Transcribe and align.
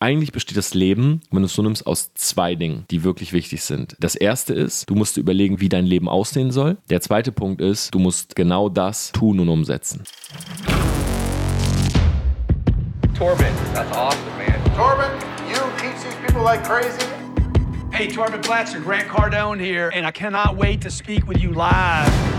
Eigentlich 0.00 0.30
besteht 0.30 0.56
das 0.56 0.74
Leben, 0.74 1.22
wenn 1.32 1.40
du 1.40 1.46
es 1.46 1.54
so 1.54 1.62
nimmst, 1.62 1.84
aus 1.84 2.14
zwei 2.14 2.54
Dingen, 2.54 2.84
die 2.88 3.02
wirklich 3.02 3.32
wichtig 3.32 3.64
sind. 3.64 3.96
Das 3.98 4.14
erste 4.14 4.54
ist, 4.54 4.88
du 4.88 4.94
musst 4.94 5.16
dir 5.16 5.22
überlegen, 5.22 5.60
wie 5.60 5.68
dein 5.68 5.86
Leben 5.86 6.08
aussehen 6.08 6.52
soll. 6.52 6.76
Der 6.88 7.00
zweite 7.00 7.32
Punkt 7.32 7.60
ist, 7.60 7.92
du 7.92 7.98
musst 7.98 8.36
genau 8.36 8.68
das 8.68 9.10
tun 9.10 9.40
und 9.40 9.48
umsetzen. 9.48 10.04
Torben, 13.18 13.46
that's 13.74 13.90
awesome, 13.90 14.22
man. 14.38 14.54
Torben, 14.76 15.10
you 15.48 15.56
teach 15.80 16.00
these 16.04 16.14
people 16.24 16.44
like 16.44 16.62
crazy. 16.62 17.04
Hey, 17.90 18.06
Torben 18.06 18.40
Blatzer, 18.40 18.78
Grant 18.78 19.08
Cardone 19.08 19.58
here, 19.58 19.90
and 19.92 20.06
I 20.06 20.12
cannot 20.12 20.56
wait 20.56 20.80
to 20.82 20.90
speak 20.90 21.26
with 21.26 21.42
you 21.42 21.52
live. 21.52 22.37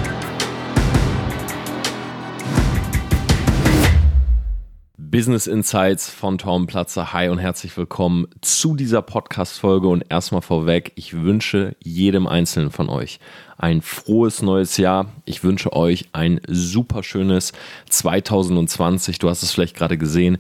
Business 5.12 5.48
Insights 5.48 6.08
von 6.08 6.38
Tom 6.38 6.68
Platzer. 6.68 7.14
Hi 7.14 7.30
und 7.30 7.40
herzlich 7.40 7.76
willkommen 7.76 8.28
zu 8.42 8.76
dieser 8.76 9.02
Podcast-Folge. 9.02 9.88
Und 9.88 10.04
erstmal 10.08 10.44
vorweg, 10.44 10.92
ich 10.94 11.24
wünsche 11.24 11.76
jedem 11.84 12.28
Einzelnen 12.28 12.70
von 12.70 12.90
euch 12.90 13.20
ein 13.58 13.82
frohes 13.82 14.44
neues 14.44 14.78
Jahr. 14.78 15.12
Ich 15.26 15.44
wünsche 15.44 15.74
euch 15.74 16.10
ein 16.14 16.40
super 16.48 17.02
schönes 17.02 17.54
2020. 17.90 19.18
Du 19.18 19.30
hast 19.30 19.42
es 19.42 19.52
vielleicht 19.52 19.76
gerade 19.76 19.98
gesehen. 19.98 20.38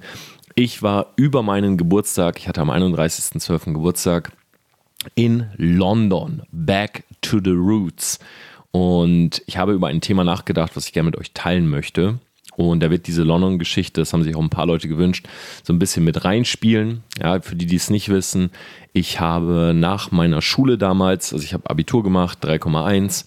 Ich 0.54 0.84
war 0.84 1.14
über 1.16 1.42
meinen 1.42 1.76
Geburtstag, 1.76 2.38
ich 2.38 2.48
hatte 2.48 2.62
am 2.62 2.70
31.12. 2.70 3.73
Geburtstag 3.73 4.34
in 5.16 5.48
London. 5.58 6.44
Back 6.52 7.06
to 7.22 7.40
the 7.44 7.54
Roots. 7.54 8.20
Und 8.70 9.42
ich 9.48 9.58
habe 9.58 9.73
über 9.73 9.88
ein 9.88 10.02
Thema 10.02 10.23
nachgedacht, 10.23 10.76
was 10.76 10.86
ich 10.86 10.94
gerne 10.94 11.09
mit 11.09 11.17
euch 11.17 11.31
teilen 11.34 11.67
möchte. 11.67 12.20
Und 12.59 12.81
da 12.81 12.91
wird 12.91 13.08
diese 13.08 13.23
London-Geschichte, 13.23 14.02
das 14.02 14.12
haben 14.12 14.23
sich 14.23 14.36
auch 14.36 14.41
ein 14.41 14.49
paar 14.49 14.66
Leute 14.66 14.90
gewünscht, 14.90 15.26
so 15.63 15.72
ein 15.72 15.80
bisschen 15.80 16.04
mit 16.04 16.26
reinspielen. 16.26 17.04
Ja, 17.17 17.40
für 17.40 17.55
die, 17.55 17.66
die 17.66 17.77
es 17.77 17.90
nicht 17.90 18.09
wissen, 18.09 18.52
ich 18.91 19.22
habe 19.22 19.72
nach 19.73 20.12
meiner 20.12 20.41
Schule 20.41 20.77
damals, 20.77 21.31
also 21.31 21.45
ich 21.45 21.53
habe 21.53 21.69
Abitur 21.69 22.03
gemacht, 22.03 22.44
3,1, 22.44 23.23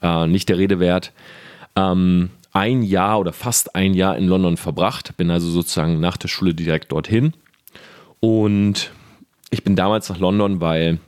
äh, 0.00 0.28
nicht 0.28 0.48
der 0.48 0.58
Rede 0.58 0.78
wert, 0.78 1.12
ähm, 1.74 2.30
ein 2.52 2.84
Jahr 2.84 3.18
oder 3.18 3.32
fast 3.32 3.74
ein 3.74 3.94
Jahr 3.94 4.16
in 4.16 4.28
London 4.28 4.56
verbracht. 4.56 5.16
Bin 5.16 5.32
also 5.32 5.50
sozusagen 5.50 5.98
nach 5.98 6.16
der 6.16 6.28
Schule 6.28 6.54
direkt 6.54 6.92
dorthin. 6.92 7.32
Und 8.20 8.92
ich 9.50 9.64
bin 9.64 9.74
damals 9.74 10.08
nach 10.08 10.20
London, 10.20 10.60
weil 10.60 11.00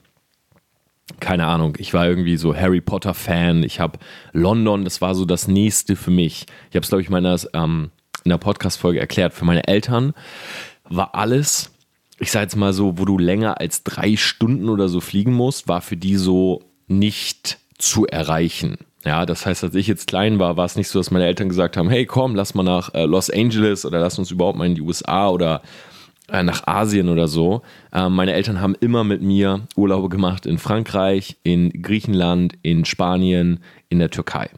keine 1.19 1.47
Ahnung, 1.47 1.77
ich 1.78 1.92
war 1.94 2.06
irgendwie 2.06 2.36
so 2.36 2.55
Harry 2.55 2.80
Potter 2.80 3.14
Fan. 3.14 3.62
Ich 3.62 3.80
habe 3.80 3.98
London, 4.33 4.84
das 4.84 5.00
war 5.00 5.14
so 5.14 5.25
das 5.25 5.48
nächste 5.48 5.97
für 5.97 6.11
mich. 6.11 6.47
Ich 6.70 6.77
habe 6.77 6.84
es, 6.84 6.89
glaube 6.89 7.02
ich, 7.02 7.11
meiner, 7.11 7.36
ähm, 7.55 7.91
in 8.25 8.30
der 8.30 8.39
Podcast-Folge 8.39 9.00
erklärt. 9.00 9.33
Für 9.33 9.44
meine 9.44 9.67
Eltern 9.67 10.14
war 10.84 11.14
alles, 11.14 11.72
ich 12.19 12.30
sage 12.30 12.44
jetzt 12.44 12.56
mal 12.56 12.72
so, 12.72 12.98
wo 12.98 13.05
du 13.05 13.19
länger 13.19 13.61
als 13.61 13.83
drei 13.83 14.17
Stunden 14.17 14.69
oder 14.69 14.89
so 14.89 15.00
fliegen 15.00 15.33
musst, 15.33 15.69
war 15.69 15.80
für 15.80 15.97
die 15.97 16.17
so 16.17 16.62
nicht 16.86 17.58
zu 17.78 18.06
erreichen. 18.06 18.77
Ja, 19.05 19.24
das 19.24 19.47
heißt, 19.47 19.64
als 19.64 19.74
ich 19.74 19.86
jetzt 19.86 20.08
klein 20.08 20.39
war, 20.39 20.58
war 20.58 20.67
es 20.67 20.77
nicht 20.77 20.89
so, 20.89 20.98
dass 20.98 21.11
meine 21.11 21.24
Eltern 21.24 21.48
gesagt 21.48 21.78
haben, 21.78 21.89
hey 21.89 22.05
komm, 22.05 22.34
lass 22.34 22.55
mal 22.55 22.62
nach 22.62 22.92
äh, 22.92 23.06
Los 23.06 23.30
Angeles 23.30 23.86
oder 23.86 23.98
lass 23.98 24.19
uns 24.19 24.30
überhaupt 24.30 24.58
mal 24.58 24.67
in 24.67 24.74
die 24.74 24.83
USA 24.83 25.28
oder 25.30 25.62
äh, 26.33 26.42
nach 26.42 26.67
Asien 26.67 27.09
oder 27.09 27.28
so. 27.28 27.62
Ähm, 27.92 28.14
meine 28.14 28.33
Eltern 28.33 28.61
haben 28.61 28.75
immer 28.81 29.05
mit 29.05 29.23
mir 29.23 29.62
Urlaube 29.77 30.09
gemacht 30.09 30.47
in 30.47 30.59
Frankreich, 30.59 31.36
in 31.42 31.83
Griechenland, 31.83 32.55
in 32.62 32.84
Spanien, 32.84 33.61
in 33.89 33.98
der 33.98 34.11
Türkei. 34.11 34.51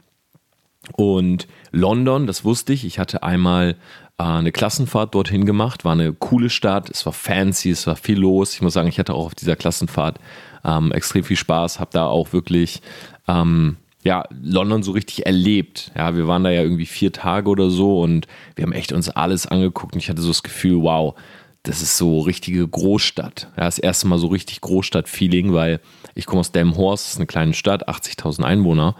Und 0.96 1.46
London, 1.70 2.26
das 2.26 2.44
wusste 2.44 2.72
ich. 2.72 2.84
Ich 2.84 2.98
hatte 2.98 3.22
einmal 3.22 3.76
äh, 4.18 4.24
eine 4.24 4.52
Klassenfahrt 4.52 5.14
dorthin 5.14 5.46
gemacht. 5.46 5.84
War 5.84 5.92
eine 5.92 6.12
coole 6.12 6.50
Stadt. 6.50 6.90
Es 6.90 7.06
war 7.06 7.12
fancy, 7.12 7.70
es 7.70 7.86
war 7.86 7.96
viel 7.96 8.18
los. 8.18 8.54
Ich 8.54 8.62
muss 8.62 8.74
sagen, 8.74 8.88
ich 8.88 8.98
hatte 8.98 9.14
auch 9.14 9.26
auf 9.26 9.34
dieser 9.34 9.56
Klassenfahrt 9.56 10.18
ähm, 10.64 10.92
extrem 10.92 11.24
viel 11.24 11.36
Spaß. 11.36 11.80
Habe 11.80 11.90
da 11.92 12.06
auch 12.06 12.32
wirklich 12.32 12.82
ähm, 13.28 13.76
ja, 14.04 14.24
London 14.42 14.82
so 14.82 14.92
richtig 14.92 15.26
erlebt. 15.26 15.92
Ja, 15.96 16.16
wir 16.16 16.26
waren 16.26 16.44
da 16.44 16.50
ja 16.50 16.62
irgendwie 16.62 16.86
vier 16.86 17.12
Tage 17.12 17.48
oder 17.48 17.70
so 17.70 18.00
und 18.00 18.26
wir 18.56 18.64
haben 18.64 18.72
echt 18.72 18.92
uns 18.92 19.08
alles 19.08 19.46
angeguckt 19.46 19.94
und 19.94 20.00
ich 20.00 20.10
hatte 20.10 20.22
so 20.22 20.28
das 20.28 20.42
Gefühl, 20.42 20.82
wow, 20.82 21.14
das 21.62 21.80
ist 21.80 21.96
so 21.96 22.20
richtige 22.20 22.66
Großstadt. 22.66 23.48
Ja, 23.56 23.64
das 23.64 23.78
erste 23.78 24.08
Mal 24.08 24.18
so 24.18 24.26
richtig 24.26 24.60
Großstadt-Feeling, 24.60 25.52
weil 25.52 25.80
ich 26.14 26.26
komme 26.26 26.40
aus 26.40 26.52
Delmenhorst, 26.52 27.04
das 27.04 27.12
ist 27.12 27.18
eine 27.18 27.26
kleine 27.26 27.54
Stadt, 27.54 27.88
80.000 27.88 28.42
Einwohner. 28.42 28.96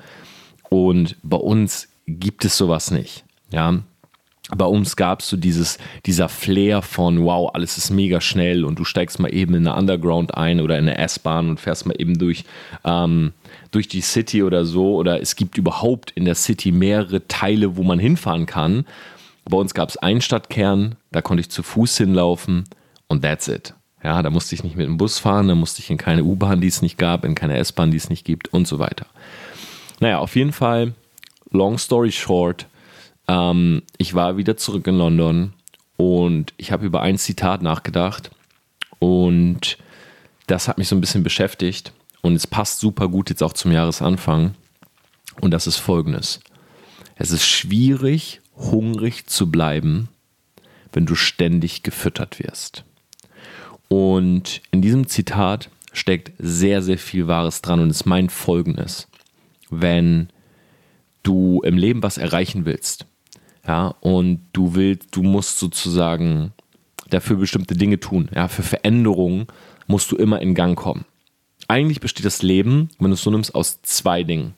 Und 0.71 1.17
bei 1.22 1.37
uns 1.37 1.89
gibt 2.06 2.45
es 2.45 2.56
sowas 2.56 2.91
nicht. 2.91 3.25
Ja, 3.51 3.83
bei 4.56 4.65
uns 4.65 4.97
gab 4.97 5.21
es 5.21 5.28
so 5.28 5.37
dieses, 5.37 5.78
dieser 6.05 6.28
Flair 6.28 6.83
von, 6.83 7.25
wow, 7.25 7.51
alles 7.55 7.78
ist 7.78 7.91
mega 7.91 8.21
schnell 8.21 8.65
und 8.65 8.78
du 8.78 8.84
steigst 8.84 9.19
mal 9.19 9.33
eben 9.33 9.55
in 9.55 9.67
eine 9.67 9.78
Underground 9.78 10.34
ein 10.34 10.61
oder 10.61 10.78
in 10.78 10.89
eine 10.89 10.99
S-Bahn 10.99 11.51
und 11.51 11.61
fährst 11.61 11.87
mal 11.87 11.95
eben 11.99 12.19
durch, 12.19 12.45
ähm, 12.84 13.33
durch 13.71 13.89
die 13.89 14.01
City 14.01 14.43
oder 14.43 14.65
so. 14.65 14.97
Oder 14.97 15.21
es 15.21 15.37
gibt 15.37 15.59
überhaupt 15.59 16.11
in 16.12 16.25
der 16.25 16.34
City 16.34 16.72
mehrere 16.72 17.27
Teile, 17.28 17.77
wo 17.77 17.83
man 17.83 17.99
hinfahren 17.99 18.47
kann. 18.47 18.84
Bei 19.44 19.56
uns 19.56 19.75
gab 19.75 19.88
es 19.88 19.97
einen 19.97 20.20
Stadtkern, 20.20 20.97
da 21.10 21.20
konnte 21.20 21.41
ich 21.41 21.50
zu 21.50 21.62
Fuß 21.62 21.97
hinlaufen 21.98 22.64
und 23.08 23.22
that's 23.22 23.48
it. 23.48 23.75
Ja, 24.03 24.22
da 24.22 24.30
musste 24.30 24.54
ich 24.54 24.64
nicht 24.64 24.76
mit 24.76 24.86
dem 24.86 24.97
Bus 24.97 25.19
fahren, 25.19 25.48
da 25.48 25.54
musste 25.54 25.80
ich 25.80 25.91
in 25.91 25.98
keine 25.98 26.25
U-Bahn, 26.25 26.60
die 26.60 26.66
es 26.66 26.82
nicht 26.82 26.98
gab, 26.98 27.25
in 27.25 27.34
keine 27.34 27.56
S-Bahn, 27.56 27.91
die 27.91 27.97
es 27.97 28.08
nicht 28.08 28.25
gibt 28.25 28.48
und 28.48 28.66
so 28.66 28.78
weiter. 28.78 29.06
Naja, 30.00 30.19
auf 30.19 30.34
jeden 30.34 30.53
Fall, 30.53 30.94
long 31.50 31.78
story 31.78 32.10
short, 32.10 32.66
ähm, 33.28 33.82
ich 33.98 34.14
war 34.14 34.36
wieder 34.36 34.56
zurück 34.56 34.86
in 34.86 34.97
London 34.97 35.53
und 35.97 36.53
ich 36.56 36.72
habe 36.72 36.84
über 36.84 37.00
ein 37.03 37.19
Zitat 37.19 37.62
nachgedacht 37.62 38.30
und 38.98 39.78
das 40.47 40.66
hat 40.66 40.78
mich 40.78 40.88
so 40.88 40.97
ein 40.97 41.00
bisschen 41.00 41.22
beschäftigt 41.22 41.92
und 42.20 42.34
es 42.34 42.47
passt 42.47 42.80
super 42.80 43.09
gut 43.09 43.30
jetzt 43.30 43.42
auch 43.42 43.53
zum 43.53 43.70
Jahresanfang 43.70 44.54
und 45.41 45.53
das 45.53 45.66
ist 45.66 45.78
folgendes. 45.78 46.41
Es 47.14 47.30
ist 47.30 47.47
schwierig, 47.47 48.41
hungrig 48.71 49.27
zu 49.27 49.50
bleiben, 49.50 50.09
wenn 50.93 51.06
du 51.06 51.15
ständig 51.15 51.83
gefüttert 51.83 52.39
wirst. 52.39 52.84
Und 53.89 54.62
in 54.71 54.83
diesem 54.83 55.06
Zitat 55.06 55.71
steckt 55.93 56.33
sehr, 56.39 56.83
sehr 56.83 56.99
viel 56.99 57.27
Wahres 57.27 57.62
dran 57.62 57.81
und 57.81 57.91
es 57.91 58.06
meint 58.06 58.33
folgendes. 58.33 59.09
Wenn 59.69 60.28
du 61.22 61.61
im 61.62 61.77
Leben 61.77 62.03
was 62.03 62.19
erreichen 62.19 62.65
willst, 62.65 63.06
ja, 63.67 63.89
und 64.01 64.41
du 64.53 64.75
willst, 64.75 65.09
du 65.12 65.22
musst 65.22 65.59
sozusagen 65.59 66.53
dafür 67.11 67.37
bestimmte 67.37 67.75
Dinge 67.75 68.01
tun, 68.01 68.28
ja, 68.34 68.49
für 68.49 68.62
Veränderungen 68.62 69.47
musst 69.87 70.11
du 70.11 70.17
immer 70.17 70.41
in 70.41 70.55
Gang 70.55 70.77
kommen. 70.77 71.05
Eigentlich 71.69 72.01
besteht 72.01 72.27
das 72.27 72.43
Leben, 72.43 72.89
wenn 72.99 73.11
du 73.11 73.15
es 73.15 73.22
so 73.22 73.31
nimmst, 73.31 73.55
aus 73.55 73.83
zwei 73.83 74.25
Dingen, 74.25 74.55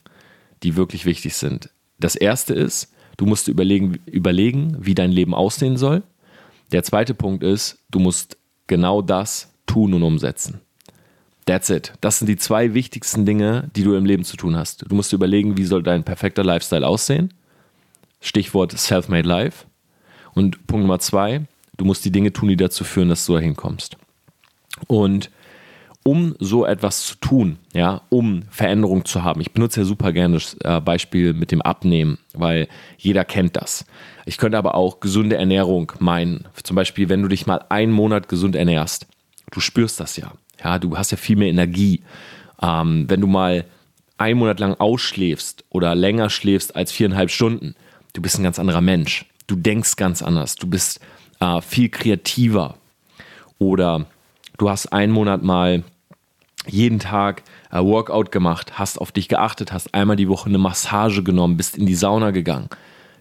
die 0.62 0.76
wirklich 0.76 1.04
wichtig 1.04 1.34
sind. 1.34 1.70
Das 1.98 2.16
erste 2.16 2.54
ist, 2.54 2.92
Du 3.16 3.26
musst 3.26 3.48
überlegen, 3.48 3.98
überlegen, 4.06 4.76
wie 4.80 4.94
dein 4.94 5.12
Leben 5.12 5.34
aussehen 5.34 5.76
soll. 5.76 6.02
Der 6.72 6.82
zweite 6.82 7.14
Punkt 7.14 7.42
ist, 7.42 7.78
du 7.90 7.98
musst 7.98 8.36
genau 8.66 9.02
das 9.02 9.52
tun 9.66 9.94
und 9.94 10.02
umsetzen. 10.02 10.60
That's 11.46 11.68
it. 11.68 11.92
Das 12.00 12.18
sind 12.18 12.28
die 12.28 12.36
zwei 12.36 12.72
wichtigsten 12.72 13.26
Dinge, 13.26 13.70
die 13.76 13.84
du 13.84 13.94
im 13.94 14.06
Leben 14.06 14.24
zu 14.24 14.36
tun 14.36 14.56
hast. 14.56 14.90
Du 14.90 14.94
musst 14.94 15.12
überlegen, 15.12 15.58
wie 15.58 15.64
soll 15.64 15.82
dein 15.82 16.02
perfekter 16.02 16.42
Lifestyle 16.42 16.86
aussehen. 16.86 17.34
Stichwort 18.20 18.72
Self-Made 18.72 19.28
Life. 19.28 19.66
Und 20.32 20.66
Punkt 20.66 20.84
Nummer 20.84 20.98
zwei, 20.98 21.42
du 21.76 21.84
musst 21.84 22.04
die 22.04 22.10
Dinge 22.10 22.32
tun, 22.32 22.48
die 22.48 22.56
dazu 22.56 22.82
führen, 22.82 23.10
dass 23.10 23.26
du 23.26 23.34
dahin 23.34 23.56
kommst. 23.56 23.96
Und 24.86 25.30
um 26.04 26.36
so 26.38 26.66
etwas 26.66 27.06
zu 27.06 27.16
tun, 27.16 27.58
ja, 27.72 28.02
um 28.10 28.42
Veränderung 28.50 29.06
zu 29.06 29.24
haben. 29.24 29.40
Ich 29.40 29.52
benutze 29.52 29.80
ja 29.80 29.86
super 29.86 30.12
gerne 30.12 30.34
das 30.34 30.54
äh, 30.62 30.80
Beispiel 30.80 31.32
mit 31.32 31.50
dem 31.50 31.62
Abnehmen, 31.62 32.18
weil 32.34 32.68
jeder 32.98 33.24
kennt 33.24 33.56
das. 33.56 33.86
Ich 34.26 34.36
könnte 34.36 34.58
aber 34.58 34.74
auch 34.74 35.00
gesunde 35.00 35.36
Ernährung 35.36 35.92
meinen. 35.98 36.44
Zum 36.62 36.76
Beispiel, 36.76 37.08
wenn 37.08 37.22
du 37.22 37.28
dich 37.28 37.46
mal 37.46 37.64
einen 37.70 37.90
Monat 37.90 38.28
gesund 38.28 38.54
ernährst, 38.54 39.06
du 39.50 39.60
spürst 39.60 39.98
das 39.98 40.16
ja. 40.16 40.32
Ja, 40.62 40.78
du 40.78 40.96
hast 40.96 41.10
ja 41.10 41.16
viel 41.16 41.36
mehr 41.36 41.48
Energie. 41.48 42.02
Ähm, 42.62 43.06
wenn 43.08 43.22
du 43.22 43.26
mal 43.26 43.64
einen 44.18 44.38
Monat 44.38 44.60
lang 44.60 44.74
ausschläfst 44.74 45.64
oder 45.70 45.94
länger 45.94 46.28
schläfst 46.28 46.76
als 46.76 46.92
viereinhalb 46.92 47.30
Stunden, 47.30 47.74
du 48.12 48.20
bist 48.20 48.38
ein 48.38 48.44
ganz 48.44 48.58
anderer 48.58 48.82
Mensch. 48.82 49.24
Du 49.46 49.56
denkst 49.56 49.96
ganz 49.96 50.22
anders. 50.22 50.56
Du 50.56 50.66
bist 50.66 51.00
äh, 51.40 51.62
viel 51.62 51.88
kreativer. 51.88 52.76
Oder 53.58 54.06
du 54.58 54.68
hast 54.68 54.92
einen 54.92 55.12
Monat 55.12 55.42
mal 55.42 55.82
jeden 56.66 56.98
Tag 56.98 57.42
äh, 57.70 57.78
Workout 57.78 58.32
gemacht, 58.32 58.78
hast 58.78 59.00
auf 59.00 59.12
dich 59.12 59.28
geachtet, 59.28 59.72
hast 59.72 59.94
einmal 59.94 60.16
die 60.16 60.28
Woche 60.28 60.48
eine 60.48 60.58
Massage 60.58 61.22
genommen, 61.22 61.56
bist 61.56 61.76
in 61.76 61.86
die 61.86 61.94
Sauna 61.94 62.30
gegangen. 62.30 62.68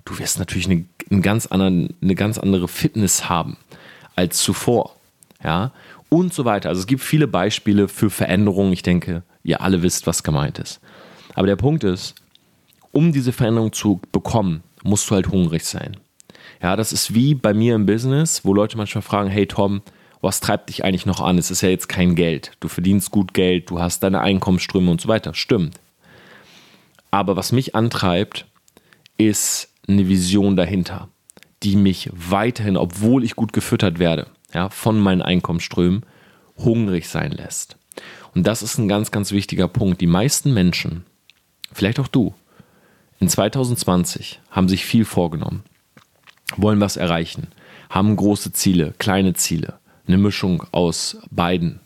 Du 0.05 0.17
wirst 0.19 0.39
natürlich 0.39 0.69
eine, 0.69 0.85
eine, 1.09 1.21
ganz, 1.21 1.47
anderen, 1.47 1.95
eine 2.01 2.15
ganz 2.15 2.37
andere 2.37 2.67
Fitness 2.67 3.29
haben 3.29 3.57
als 4.15 4.39
zuvor. 4.39 4.95
Ja, 5.43 5.71
und 6.09 6.33
so 6.33 6.45
weiter. 6.45 6.69
Also 6.69 6.79
es 6.79 6.87
gibt 6.87 7.01
viele 7.01 7.27
Beispiele 7.27 7.87
für 7.87 8.09
Veränderungen. 8.09 8.71
Ich 8.71 8.83
denke, 8.83 9.23
ihr 9.43 9.61
alle 9.61 9.81
wisst, 9.81 10.07
was 10.07 10.23
gemeint 10.23 10.59
ist. 10.59 10.79
Aber 11.33 11.47
der 11.47 11.55
Punkt 11.55 11.83
ist, 11.83 12.15
um 12.91 13.11
diese 13.11 13.33
Veränderung 13.33 13.73
zu 13.73 13.99
bekommen, 14.11 14.63
musst 14.83 15.09
du 15.09 15.15
halt 15.15 15.29
hungrig 15.29 15.65
sein. 15.65 15.97
Ja, 16.61 16.75
das 16.75 16.93
ist 16.93 17.13
wie 17.13 17.33
bei 17.33 17.53
mir 17.53 17.75
im 17.75 17.85
Business, 17.85 18.45
wo 18.45 18.53
Leute 18.53 18.77
manchmal 18.77 19.01
fragen, 19.01 19.29
hey 19.29 19.47
Tom, 19.47 19.81
was 20.23 20.39
treibt 20.39 20.69
dich 20.69 20.85
eigentlich 20.85 21.05
noch 21.05 21.19
an? 21.19 21.37
Es 21.37 21.51
ist 21.51 21.61
ja 21.61 21.69
jetzt 21.69 21.89
kein 21.89 22.15
Geld. 22.15 22.53
Du 22.61 22.69
verdienst 22.69 23.11
gut 23.11 23.33
Geld, 23.33 23.69
du 23.69 23.79
hast 23.79 24.03
deine 24.03 24.21
Einkommensströme 24.21 24.89
und 24.89 25.01
so 25.01 25.09
weiter. 25.09 25.33
Stimmt. 25.33 25.79
Aber 27.11 27.35
was 27.35 27.51
mich 27.51 27.75
antreibt, 27.75 28.45
ist 29.17 29.69
eine 29.87 30.07
Vision 30.07 30.55
dahinter, 30.55 31.09
die 31.61 31.75
mich 31.75 32.09
weiterhin, 32.13 32.77
obwohl 32.77 33.23
ich 33.23 33.35
gut 33.35 33.51
gefüttert 33.51 33.99
werde, 33.99 34.27
ja, 34.53 34.69
von 34.69 34.97
meinen 34.97 35.21
Einkommensströmen, 35.21 36.05
hungrig 36.57 37.09
sein 37.09 37.31
lässt. 37.31 37.77
Und 38.33 38.47
das 38.47 38.63
ist 38.63 38.77
ein 38.77 38.87
ganz, 38.87 39.11
ganz 39.11 39.31
wichtiger 39.31 39.67
Punkt. 39.67 39.99
Die 39.99 40.07
meisten 40.07 40.53
Menschen, 40.53 41.03
vielleicht 41.73 41.99
auch 41.99 42.07
du, 42.07 42.33
in 43.19 43.27
2020 43.27 44.39
haben 44.49 44.69
sich 44.69 44.85
viel 44.85 45.05
vorgenommen, 45.05 45.63
wollen 46.55 46.79
was 46.79 46.97
erreichen, 46.97 47.47
haben 47.89 48.15
große 48.15 48.53
Ziele, 48.53 48.93
kleine 48.97 49.33
Ziele, 49.33 49.79
eine 50.07 50.17
Mischung 50.17 50.63
aus 50.71 51.17
beiden. 51.31 51.79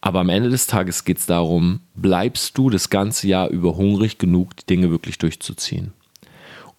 Aber 0.00 0.20
am 0.20 0.30
Ende 0.30 0.48
des 0.48 0.66
Tages 0.66 1.04
geht 1.04 1.18
es 1.18 1.26
darum, 1.26 1.80
bleibst 1.94 2.56
du 2.56 2.70
das 2.70 2.88
ganze 2.88 3.28
Jahr 3.28 3.48
über 3.48 3.76
hungrig 3.76 4.18
genug, 4.18 4.56
die 4.56 4.66
Dinge 4.66 4.90
wirklich 4.90 5.18
durchzuziehen. 5.18 5.92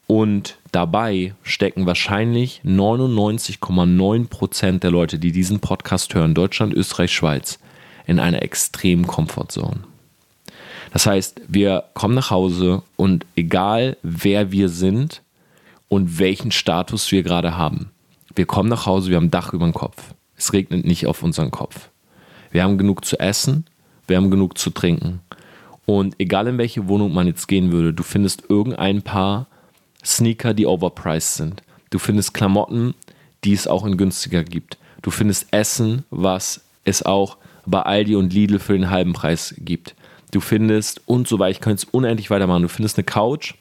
Und 0.08 0.58
dabei 0.72 1.36
stecken 1.44 1.86
wahrscheinlich 1.86 2.62
99,9% 2.66 4.80
der 4.80 4.92
Leute, 4.92 5.20
die 5.20 5.32
diesen 5.32 5.60
Podcast 5.60 6.16
hören, 6.16 6.34
Deutschland, 6.34 6.74
Österreich, 6.74 7.14
Schweiz, 7.14 7.60
in 8.08 8.20
einer 8.20 8.42
extremen 8.42 9.08
Komfortzone. 9.08 9.84
Das 10.92 11.06
heißt, 11.06 11.42
wir 11.48 11.86
kommen 11.94 12.16
nach 12.16 12.32
Hause 12.32 12.82
und 12.98 13.26
egal 13.36 13.96
wer 14.04 14.52
wir 14.52 14.68
sind 14.68 15.22
und 15.88 16.20
welchen 16.20 16.52
Status 16.52 17.12
wir 17.12 17.24
gerade 17.24 17.56
haben, 17.56 17.92
wir 18.36 18.46
kommen 18.46 18.70
nach 18.70 18.86
Hause, 18.86 19.10
wir 19.10 19.18
haben 19.18 19.26
ein 19.26 19.32
Dach 19.32 19.54
über 19.54 19.66
dem 19.66 19.74
Kopf. 19.74 20.14
Es 20.38 20.54
regnet 20.54 20.86
nicht 20.86 21.08
auf 21.08 21.24
unseren 21.24 21.52
Kopf. 21.52 21.90
Wir 22.52 22.64
haben 22.64 22.78
genug 22.78 23.06
zu 23.06 23.20
essen, 23.20 23.66
wir 24.08 24.18
haben 24.18 24.32
genug 24.32 24.58
zu 24.58 24.70
trinken. 24.70 25.22
Und 25.86 26.16
egal 26.20 26.48
in 26.48 26.58
welche 26.58 26.88
Wohnung 26.88 27.14
man 27.14 27.28
jetzt 27.28 27.48
gehen 27.48 27.72
würde, 27.72 27.94
du 27.94 28.04
findest 28.04 28.44
irgendein 28.50 29.02
paar 29.02 29.48
Sneaker, 30.04 30.54
die 30.54 30.66
overpriced 30.66 31.36
sind. 31.36 31.64
Du 31.90 32.00
findest 32.00 32.34
Klamotten, 32.34 32.94
die 33.44 33.54
es 33.54 33.68
auch 33.68 33.86
in 33.86 33.98
günstiger 33.98 34.44
gibt. 34.44 34.78
Du 35.02 35.12
findest 35.12 35.48
Essen, 35.52 36.06
was 36.10 36.62
es 36.84 37.04
auch 37.04 37.38
bei 37.66 37.82
Aldi 37.82 38.16
und 38.16 38.34
Lidl 38.34 38.60
für 38.60 38.74
den 38.74 38.90
halben 38.90 39.14
Preis 39.14 39.56
gibt. 39.60 39.96
Du 40.32 40.40
findest 40.40 41.02
und 41.06 41.28
so 41.28 41.40
weiter, 41.40 41.52
ich 41.52 41.62
könnte 41.62 41.86
es 41.86 41.90
unendlich 41.92 42.30
weitermachen. 42.30 42.64
Du 42.64 42.70
findest 42.70 42.98
eine 42.98 43.04
Couch, 43.04 43.56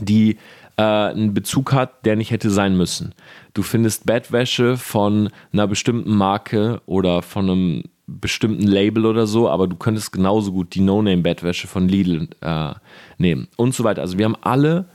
die 0.00 0.38
äh, 0.76 0.82
einen 0.82 1.34
Bezug 1.34 1.72
hat, 1.72 2.04
der 2.04 2.16
nicht 2.16 2.30
hätte 2.30 2.50
sein 2.50 2.76
müssen. 2.76 3.14
Du 3.54 3.62
findest 3.62 4.06
Bettwäsche 4.06 4.76
von 4.76 5.30
einer 5.52 5.66
bestimmten 5.66 6.14
Marke 6.16 6.80
oder 6.86 7.22
von 7.22 7.50
einem 7.50 7.82
bestimmten 8.06 8.66
Label 8.66 9.06
oder 9.06 9.26
so, 9.26 9.48
aber 9.48 9.66
du 9.66 9.76
könntest 9.76 10.12
genauso 10.12 10.52
gut 10.52 10.74
die 10.74 10.80
No-Name-Bettwäsche 10.80 11.66
von 11.66 11.88
Lidl 11.88 12.28
äh, 12.40 12.74
nehmen 13.18 13.48
und 13.56 13.74
so 13.74 13.84
weiter. 13.84 14.02
Also 14.02 14.18
wir 14.18 14.26
haben 14.26 14.36
alle 14.42 14.86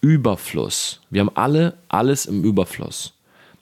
Überfluss. 0.00 1.00
Wir 1.10 1.20
haben 1.20 1.32
alle 1.34 1.74
alles 1.88 2.26
im 2.26 2.44
Überfluss. 2.44 3.12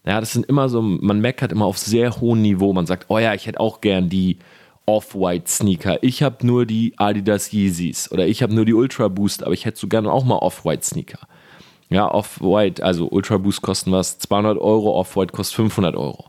Ja, 0.07 0.21
das 0.21 0.33
sind 0.33 0.47
immer 0.47 0.69
so, 0.69 0.83
man 0.83 1.21
meckert 1.21 1.51
immer 1.51 1.65
auf 1.65 1.79
sehr 1.79 2.21
hohem 2.21 2.43
Niveau. 2.43 2.73
Man 2.73 2.87
sagt, 2.87 3.07
oh 3.09 3.19
ja, 3.19 3.35
ich 3.35 3.47
hätte 3.47 3.61
auch 3.61 3.81
gern 3.81 4.11
die 4.11 4.39
Off-White 4.87 5.51
Sneaker. 5.51 6.03
Ich 6.03 6.23
habe 6.23 6.47
nur 6.47 6.67
die 6.67 6.93
Adidas 6.99 7.53
Yeezys 7.53 8.13
oder 8.13 8.27
ich 8.27 8.43
habe 8.43 8.55
nur 8.55 8.67
die 8.67 8.75
Ultra 8.75 9.09
Boost, 9.09 9.43
aber 9.43 9.55
ich 9.55 9.65
hätte 9.65 9.79
so 9.79 9.89
gerne 9.89 10.13
auch 10.13 10.25
mal 10.25 10.37
Off-White 10.37 10.85
Sneaker. 10.85 11.21
Ja, 11.91 12.11
Off-White, 12.11 12.83
also 12.83 13.09
Ultra 13.09 13.39
Boost 13.39 13.63
kosten 13.63 13.93
was 13.93 14.19
200 14.19 14.59
Euro, 14.59 14.99
Off-White 14.99 15.33
kostet 15.33 15.57
500 15.57 15.97
Euro. 15.97 16.27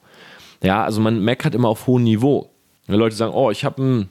Ja, 0.61 0.83
also 0.83 1.01
man 1.01 1.23
meckert 1.23 1.55
immer 1.55 1.69
auf 1.69 1.87
hohem 1.87 2.03
Niveau. 2.03 2.49
Wenn 2.87 2.99
Leute 2.99 3.15
sagen, 3.15 3.33
oh, 3.33 3.51
ich 3.51 3.65
habe 3.65 3.81
einen 3.81 4.09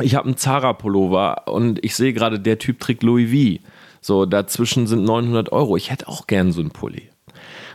ich 0.00 0.14
habe 0.14 0.26
einen 0.26 0.36
Zara 0.36 0.72
Pullover 0.72 1.48
und 1.48 1.84
ich 1.84 1.94
sehe 1.94 2.12
gerade, 2.12 2.38
der 2.40 2.58
Typ 2.58 2.80
trägt 2.80 3.02
Louis 3.02 3.30
V. 3.30 3.62
So, 4.00 4.24
dazwischen 4.24 4.86
sind 4.86 5.04
900 5.04 5.52
Euro. 5.52 5.76
Ich 5.76 5.90
hätte 5.90 6.08
auch 6.08 6.26
gern 6.26 6.52
so 6.52 6.60
einen 6.60 6.70
Pulli. 6.70 7.10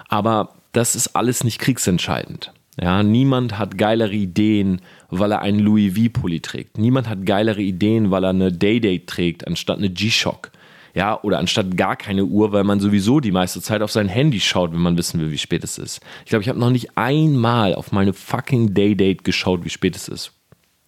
Aber 0.08 0.56
das 0.72 0.96
ist 0.96 1.16
alles 1.16 1.44
nicht 1.44 1.60
kriegsentscheidend. 1.60 2.52
Ja, 2.82 3.04
niemand 3.04 3.58
hat 3.58 3.78
geilere 3.78 4.14
Ideen, 4.14 4.82
weil 5.10 5.32
er 5.32 5.42
einen 5.42 5.60
Louis 5.60 5.94
V-Pulli 5.98 6.42
trägt. 6.42 6.78
Niemand 6.78 7.08
hat 7.08 7.26
geilere 7.26 7.62
Ideen, 7.62 8.12
weil 8.12 8.26
er 8.26 8.32
eine 8.32 8.52
Day-Date 8.52 9.08
trägt, 9.08 9.48
anstatt 9.48 9.78
eine 9.78 9.90
G-Shock. 9.90 10.52
Ja, 10.96 11.22
oder 11.22 11.40
anstatt 11.40 11.78
gar 11.78 11.96
keine 11.96 12.24
Uhr, 12.26 12.52
weil 12.52 12.64
man 12.64 12.80
sowieso 12.80 13.20
die 13.20 13.32
meiste 13.32 13.62
Zeit 13.62 13.82
auf 13.82 13.92
sein 13.92 14.08
Handy 14.08 14.40
schaut, 14.40 14.72
wenn 14.72 14.80
man 14.80 14.98
wissen 14.98 15.20
will, 15.20 15.30
wie 15.30 15.38
spät 15.38 15.64
es 15.64 15.78
ist. 15.78 16.00
Ich 16.24 16.30
glaube, 16.30 16.42
ich 16.42 16.50
habe 16.50 16.60
noch 16.60 16.70
nicht 16.70 16.98
einmal 16.98 17.76
auf 17.76 17.92
meine 17.92 18.14
fucking 18.14 18.74
Day-Date 18.74 19.24
geschaut, 19.24 19.66
wie 19.66 19.70
spät 19.70 19.96
es 19.96 20.08
ist. 20.08 20.32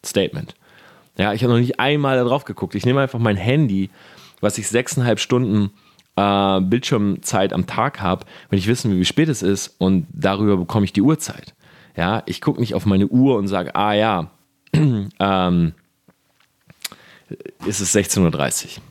Statement. 0.06 0.56
Ja, 1.18 1.34
ich 1.34 1.44
habe 1.44 1.54
noch 1.54 1.60
nicht 1.60 1.80
einmal 1.80 2.16
darauf 2.16 2.46
geguckt. 2.46 2.74
Ich 2.74 2.86
nehme 2.86 3.02
einfach 3.02 3.20
mein 3.20 3.36
Handy 3.38 3.90
was 4.42 4.58
ich 4.58 4.68
sechseinhalb 4.68 5.20
Stunden 5.20 5.72
äh, 6.16 6.62
Bildschirmzeit 6.62 7.54
am 7.54 7.68
Tag 7.68 8.02
habe, 8.02 8.26
wenn 8.50 8.60
ich 8.60 8.68
wissen 8.68 8.92
will, 8.92 9.00
wie 9.00 9.06
spät 9.06 9.30
es 9.30 9.42
ist 9.42 9.76
und 9.78 10.08
darüber 10.12 10.58
bekomme 10.58 10.86
ich 10.86 10.94
die 10.94 11.02
Uhrzeit. 11.02 11.54
Ja, 11.96 12.24
ich 12.26 12.42
gucke 12.42 12.60
nicht 12.60 12.76
auf 12.76 12.86
meine 12.86 13.08
Uhr 13.08 13.38
und 13.38 13.48
sage, 13.48 13.76
ah 13.76 13.94
ja, 13.94 14.32
ähm, 14.74 15.74
ist 17.66 17.82
es 17.82 17.96
16.30 17.96 18.66
Uhr. 18.66 18.84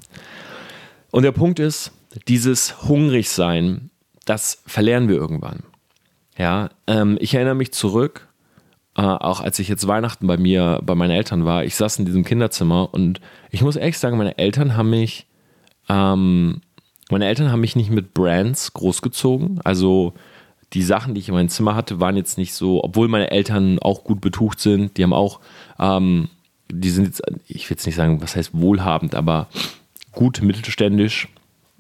Und 1.10 1.22
der 1.22 1.32
Punkt 1.32 1.58
ist, 1.58 1.92
dieses 2.28 2.82
Hungrigsein, 2.88 3.90
das 4.24 4.62
verlernen 4.66 5.08
wir 5.08 5.16
irgendwann. 5.16 5.62
Ja, 6.36 6.70
ähm, 6.86 7.16
ich 7.20 7.34
erinnere 7.34 7.54
mich 7.54 7.72
zurück, 7.72 8.28
äh, 8.96 9.02
auch 9.02 9.40
als 9.40 9.58
ich 9.58 9.68
jetzt 9.68 9.86
Weihnachten 9.86 10.26
bei 10.26 10.36
mir, 10.36 10.80
bei 10.84 10.94
meinen 10.94 11.10
Eltern 11.10 11.44
war. 11.44 11.64
Ich 11.64 11.76
saß 11.76 11.98
in 11.98 12.04
diesem 12.04 12.24
Kinderzimmer 12.24 12.92
und 12.92 13.20
ich 13.50 13.62
muss 13.62 13.76
ehrlich 13.76 13.98
sagen, 13.98 14.18
meine 14.18 14.36
Eltern 14.38 14.76
haben 14.76 14.90
mich 14.90 15.26
ähm, 15.88 16.60
meine 17.10 17.26
Eltern 17.26 17.52
haben 17.52 17.60
mich 17.60 17.76
nicht 17.76 17.90
mit 17.90 18.14
Brands 18.14 18.72
großgezogen. 18.72 19.60
Also 19.62 20.14
die 20.72 20.82
Sachen, 20.82 21.14
die 21.14 21.20
ich 21.20 21.28
in 21.28 21.34
meinem 21.34 21.48
Zimmer 21.48 21.76
hatte, 21.76 22.00
waren 22.00 22.16
jetzt 22.16 22.38
nicht 22.38 22.52
so, 22.54 22.82
obwohl 22.82 23.08
meine 23.08 23.30
Eltern 23.30 23.78
auch 23.78 24.02
gut 24.02 24.20
betucht 24.20 24.58
sind. 24.58 24.96
Die 24.96 25.04
haben 25.04 25.12
auch, 25.12 25.40
ähm, 25.78 26.28
die 26.70 26.90
sind 26.90 27.04
jetzt, 27.04 27.22
ich 27.46 27.70
will 27.70 27.76
jetzt 27.76 27.86
nicht 27.86 27.94
sagen, 27.94 28.20
was 28.20 28.34
heißt 28.34 28.50
wohlhabend, 28.52 29.14
aber 29.14 29.46
gut 30.16 30.42
mittelständisch, 30.42 31.28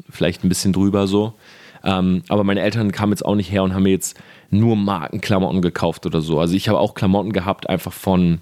vielleicht 0.08 0.44
ein 0.44 0.48
bisschen 0.48 0.72
drüber 0.72 1.08
so. 1.08 1.34
Ähm, 1.82 2.22
aber 2.28 2.44
meine 2.44 2.60
Eltern 2.60 2.92
kamen 2.92 3.10
jetzt 3.10 3.24
auch 3.26 3.34
nicht 3.34 3.50
her 3.50 3.64
und 3.64 3.74
haben 3.74 3.82
mir 3.82 3.90
jetzt 3.90 4.16
nur 4.50 4.76
Markenklamotten 4.76 5.60
gekauft 5.62 6.06
oder 6.06 6.20
so. 6.20 6.38
Also 6.38 6.54
ich 6.54 6.68
habe 6.68 6.78
auch 6.78 6.94
Klamotten 6.94 7.32
gehabt, 7.32 7.68
einfach 7.68 7.92
von 7.92 8.40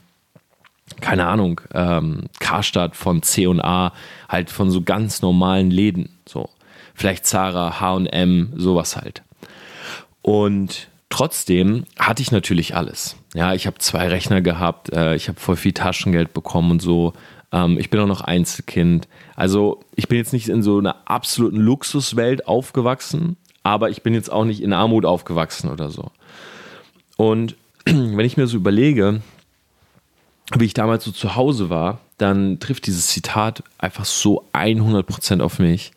keine 1.01 1.27
Ahnung, 1.27 1.61
ähm, 1.73 2.25
Karstadt 2.41 2.95
von 2.95 3.23
C&A, 3.23 3.93
halt 4.29 4.51
von 4.51 4.71
so 4.71 4.83
ganz 4.83 5.23
normalen 5.23 5.71
Läden, 5.71 6.11
so. 6.27 6.51
Vielleicht 6.95 7.27
Zara, 7.27 7.81
H&M, 7.81 8.53
sowas 8.57 8.97
halt. 8.97 9.23
Und 10.23 10.89
trotzdem 11.09 11.85
hatte 11.99 12.23
ich 12.23 12.31
natürlich 12.31 12.77
alles. 12.77 13.17
Ja, 13.35 13.53
ich 13.55 13.67
habe 13.67 13.79
zwei 13.79 14.09
Rechner 14.09 14.43
gehabt, 14.43 14.93
äh, 14.93 15.17
ich 15.17 15.29
habe 15.29 15.41
voll 15.41 15.57
viel 15.57 15.73
Taschengeld 15.73 16.33
bekommen 16.33 16.71
und 16.71 16.83
so. 16.83 17.15
Ähm, 17.55 17.79
ich 17.79 17.89
bin 17.89 18.01
auch 18.01 18.07
noch 18.07 18.21
Einzelkind. 18.21 19.09
Also 19.37 19.81
ich 19.95 20.09
bin 20.09 20.19
jetzt 20.19 20.33
nicht 20.35 20.49
in 20.49 20.63
so 20.63 20.79
einer 20.79 20.97
absoluten 21.07 21.59
Luxuswelt 21.61 22.47
aufgewachsen, 22.47 23.37
aber 23.63 23.89
ich 23.89 24.03
bin 24.03 24.13
jetzt 24.13 24.31
auch 24.31 24.45
nicht 24.45 24.61
in 24.61 24.75
Armut 24.75 25.07
aufgewachsen 25.07 25.71
oder 25.71 25.89
so. 25.91 26.11
Und 27.17 27.55
wenn 27.87 28.27
ich 28.27 28.37
mir 28.37 28.49
so 28.49 28.57
überlege, 28.57 29.23
wie 30.57 30.65
ich 30.65 30.75
damals 30.75 31.05
so 31.05 31.13
zu 31.13 31.37
Hause 31.37 31.71
war, 31.71 32.01
dann 32.19 32.59
trifft 32.59 32.87
dieses 32.87 33.07
Zitat 33.07 33.63
einfach 33.79 34.05
so 34.05 34.45
100% 34.53 35.41
auf 35.41 35.59
mich. 35.59 35.93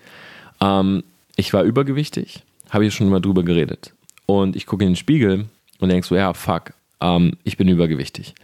Ähm, 0.61 1.03
ich 1.35 1.53
war 1.53 1.63
übergewichtig, 1.63 2.43
habe 2.69 2.85
ich 2.85 2.93
schon 2.93 3.09
mal 3.09 3.19
drüber 3.19 3.43
geredet. 3.43 3.93
Und 4.25 4.55
ich 4.55 4.65
gucke 4.65 4.83
in 4.83 4.91
den 4.91 4.95
Spiegel 4.95 5.45
und 5.79 5.89
denke 5.89 6.05
so, 6.05 6.15
ja, 6.15 6.33
fuck, 6.33 6.73
ähm, 7.01 7.33
ich 7.43 7.57
bin 7.57 7.67
übergewichtig. 7.67 8.35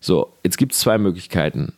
So, 0.00 0.32
jetzt 0.42 0.58
gibt 0.58 0.72
es 0.72 0.80
zwei 0.80 0.98
Möglichkeiten. 0.98 1.74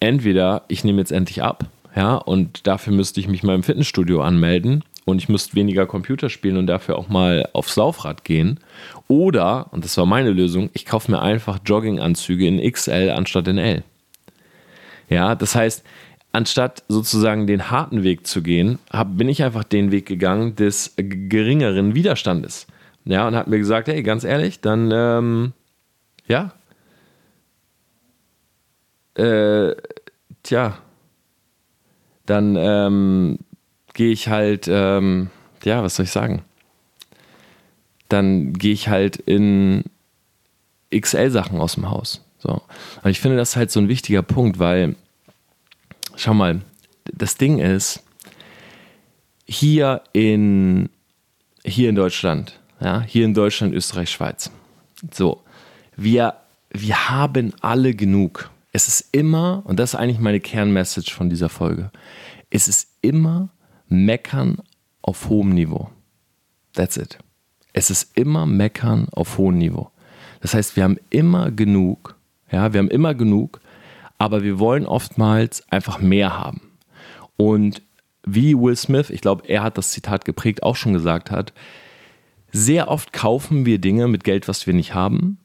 Entweder 0.00 0.62
ich 0.68 0.84
nehme 0.84 1.00
jetzt 1.00 1.12
endlich 1.12 1.42
ab, 1.42 1.66
ja, 1.96 2.14
und 2.14 2.66
dafür 2.66 2.92
müsste 2.92 3.20
ich 3.20 3.28
mich 3.28 3.42
mal 3.42 3.54
im 3.54 3.62
Fitnessstudio 3.62 4.22
anmelden 4.22 4.84
und 5.04 5.18
ich 5.18 5.28
müsste 5.28 5.56
weniger 5.56 5.86
Computer 5.86 6.28
spielen 6.28 6.56
und 6.56 6.66
dafür 6.66 6.96
auch 6.96 7.08
mal 7.08 7.48
aufs 7.54 7.76
Laufrad 7.76 8.24
gehen. 8.24 8.60
Oder, 9.08 9.72
und 9.72 9.84
das 9.84 9.96
war 9.96 10.06
meine 10.06 10.30
Lösung, 10.30 10.70
ich 10.74 10.86
kaufe 10.86 11.10
mir 11.10 11.20
einfach 11.20 11.58
Jogginganzüge 11.64 12.46
in 12.46 12.60
XL 12.72 13.10
anstatt 13.10 13.48
in 13.48 13.58
L. 13.58 13.82
Ja, 15.08 15.34
das 15.34 15.54
heißt, 15.54 15.84
anstatt 16.32 16.84
sozusagen 16.88 17.46
den 17.46 17.70
harten 17.70 18.02
Weg 18.04 18.26
zu 18.26 18.42
gehen, 18.42 18.78
hab, 18.90 19.16
bin 19.16 19.28
ich 19.28 19.42
einfach 19.42 19.64
den 19.64 19.90
Weg 19.90 20.06
gegangen 20.06 20.54
des 20.54 20.94
geringeren 20.96 21.94
Widerstandes. 21.94 22.66
Ja, 23.04 23.26
und 23.26 23.34
hat 23.34 23.48
mir 23.48 23.58
gesagt, 23.58 23.88
hey, 23.88 24.02
ganz 24.02 24.24
ehrlich, 24.24 24.60
dann, 24.60 24.90
ähm, 24.92 25.52
ja, 26.26 26.52
äh, 29.16 29.74
tja, 30.42 30.78
dann 32.26 32.56
ähm, 32.56 33.38
gehe 33.94 34.12
ich 34.12 34.28
halt, 34.28 34.68
ähm, 34.68 35.30
ja, 35.64 35.82
was 35.82 35.96
soll 35.96 36.04
ich 36.04 36.12
sagen? 36.12 36.42
Dann 38.08 38.52
gehe 38.52 38.72
ich 38.72 38.88
halt 38.88 39.16
in 39.16 39.84
XL-Sachen 40.94 41.60
aus 41.60 41.74
dem 41.74 41.90
Haus. 41.90 42.24
So. 42.38 42.62
Und 43.02 43.10
ich 43.10 43.20
finde 43.20 43.36
das 43.36 43.56
halt 43.56 43.70
so 43.70 43.80
ein 43.80 43.88
wichtiger 43.88 44.22
Punkt, 44.22 44.58
weil, 44.58 44.94
schau 46.16 46.34
mal, 46.34 46.60
das 47.04 47.36
Ding 47.36 47.58
ist, 47.58 48.02
hier 49.46 50.02
in, 50.12 50.90
hier 51.64 51.88
in 51.88 51.94
Deutschland, 51.94 52.58
ja, 52.80 53.00
hier 53.00 53.24
in 53.24 53.34
Deutschland, 53.34 53.74
Österreich, 53.74 54.10
Schweiz, 54.10 54.50
so, 55.12 55.42
wir, 55.96 56.34
wir 56.70 57.08
haben 57.08 57.54
alle 57.60 57.94
genug. 57.94 58.50
Es 58.78 58.86
ist 58.86 59.08
immer, 59.10 59.62
und 59.64 59.80
das 59.80 59.94
ist 59.94 59.98
eigentlich 59.98 60.20
meine 60.20 60.38
Kernmessage 60.38 61.12
von 61.12 61.28
dieser 61.28 61.48
Folge, 61.48 61.90
es 62.48 62.68
ist 62.68 62.86
immer 63.00 63.48
Meckern 63.88 64.58
auf 65.02 65.28
hohem 65.28 65.48
Niveau. 65.52 65.90
That's 66.74 66.96
it. 66.96 67.18
Es 67.72 67.90
ist 67.90 68.16
immer 68.16 68.46
Meckern 68.46 69.08
auf 69.10 69.36
hohem 69.36 69.58
Niveau. 69.58 69.90
Das 70.42 70.54
heißt, 70.54 70.76
wir 70.76 70.84
haben 70.84 70.96
immer 71.10 71.50
genug, 71.50 72.14
ja, 72.52 72.72
wir 72.72 72.78
haben 72.78 72.88
immer 72.88 73.16
genug, 73.16 73.60
aber 74.16 74.44
wir 74.44 74.60
wollen 74.60 74.86
oftmals 74.86 75.68
einfach 75.72 75.98
mehr 75.98 76.38
haben. 76.38 76.70
Und 77.36 77.82
wie 78.24 78.54
Will 78.54 78.76
Smith, 78.76 79.10
ich 79.10 79.22
glaube, 79.22 79.48
er 79.48 79.64
hat 79.64 79.76
das 79.76 79.90
Zitat 79.90 80.24
geprägt, 80.24 80.62
auch 80.62 80.76
schon 80.76 80.92
gesagt 80.92 81.32
hat, 81.32 81.52
sehr 82.52 82.86
oft 82.86 83.12
kaufen 83.12 83.66
wir 83.66 83.80
Dinge 83.80 84.06
mit 84.06 84.22
Geld, 84.22 84.46
was 84.46 84.68
wir 84.68 84.72
nicht 84.74 84.94
haben, 84.94 85.40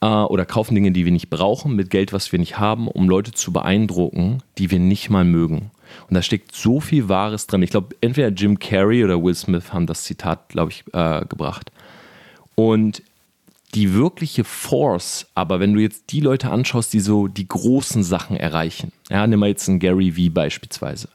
äh, 0.00 0.06
oder 0.06 0.44
kaufen 0.44 0.74
Dinge, 0.74 0.92
die 0.92 1.04
wir 1.04 1.12
nicht 1.12 1.30
brauchen, 1.30 1.76
mit 1.76 1.90
Geld, 1.90 2.12
was 2.12 2.32
wir 2.32 2.38
nicht 2.38 2.58
haben, 2.58 2.88
um 2.88 3.08
Leute 3.08 3.32
zu 3.32 3.52
beeindrucken, 3.52 4.42
die 4.58 4.70
wir 4.70 4.78
nicht 4.78 5.10
mal 5.10 5.24
mögen. 5.24 5.70
Und 6.08 6.14
da 6.14 6.22
steckt 6.22 6.54
so 6.54 6.80
viel 6.80 7.08
Wahres 7.08 7.46
drin. 7.46 7.62
Ich 7.62 7.70
glaube, 7.70 7.94
entweder 8.00 8.28
Jim 8.28 8.58
Carrey 8.58 9.04
oder 9.04 9.22
Will 9.22 9.34
Smith 9.34 9.72
haben 9.72 9.86
das 9.86 10.04
Zitat, 10.04 10.48
glaube 10.48 10.72
ich, 10.72 10.84
äh, 10.92 11.24
gebracht. 11.26 11.70
Und 12.54 13.02
die 13.74 13.92
wirkliche 13.92 14.44
Force, 14.44 15.26
aber 15.34 15.58
wenn 15.58 15.74
du 15.74 15.80
jetzt 15.80 16.12
die 16.12 16.20
Leute 16.20 16.50
anschaust, 16.50 16.92
die 16.92 17.00
so 17.00 17.26
die 17.26 17.48
großen 17.48 18.04
Sachen 18.04 18.36
erreichen, 18.36 18.92
ja, 19.10 19.26
nimm 19.26 19.40
mal 19.40 19.48
jetzt 19.48 19.68
einen 19.68 19.80
Gary 19.80 20.12
V 20.12 20.32
beispielsweise, 20.32 21.08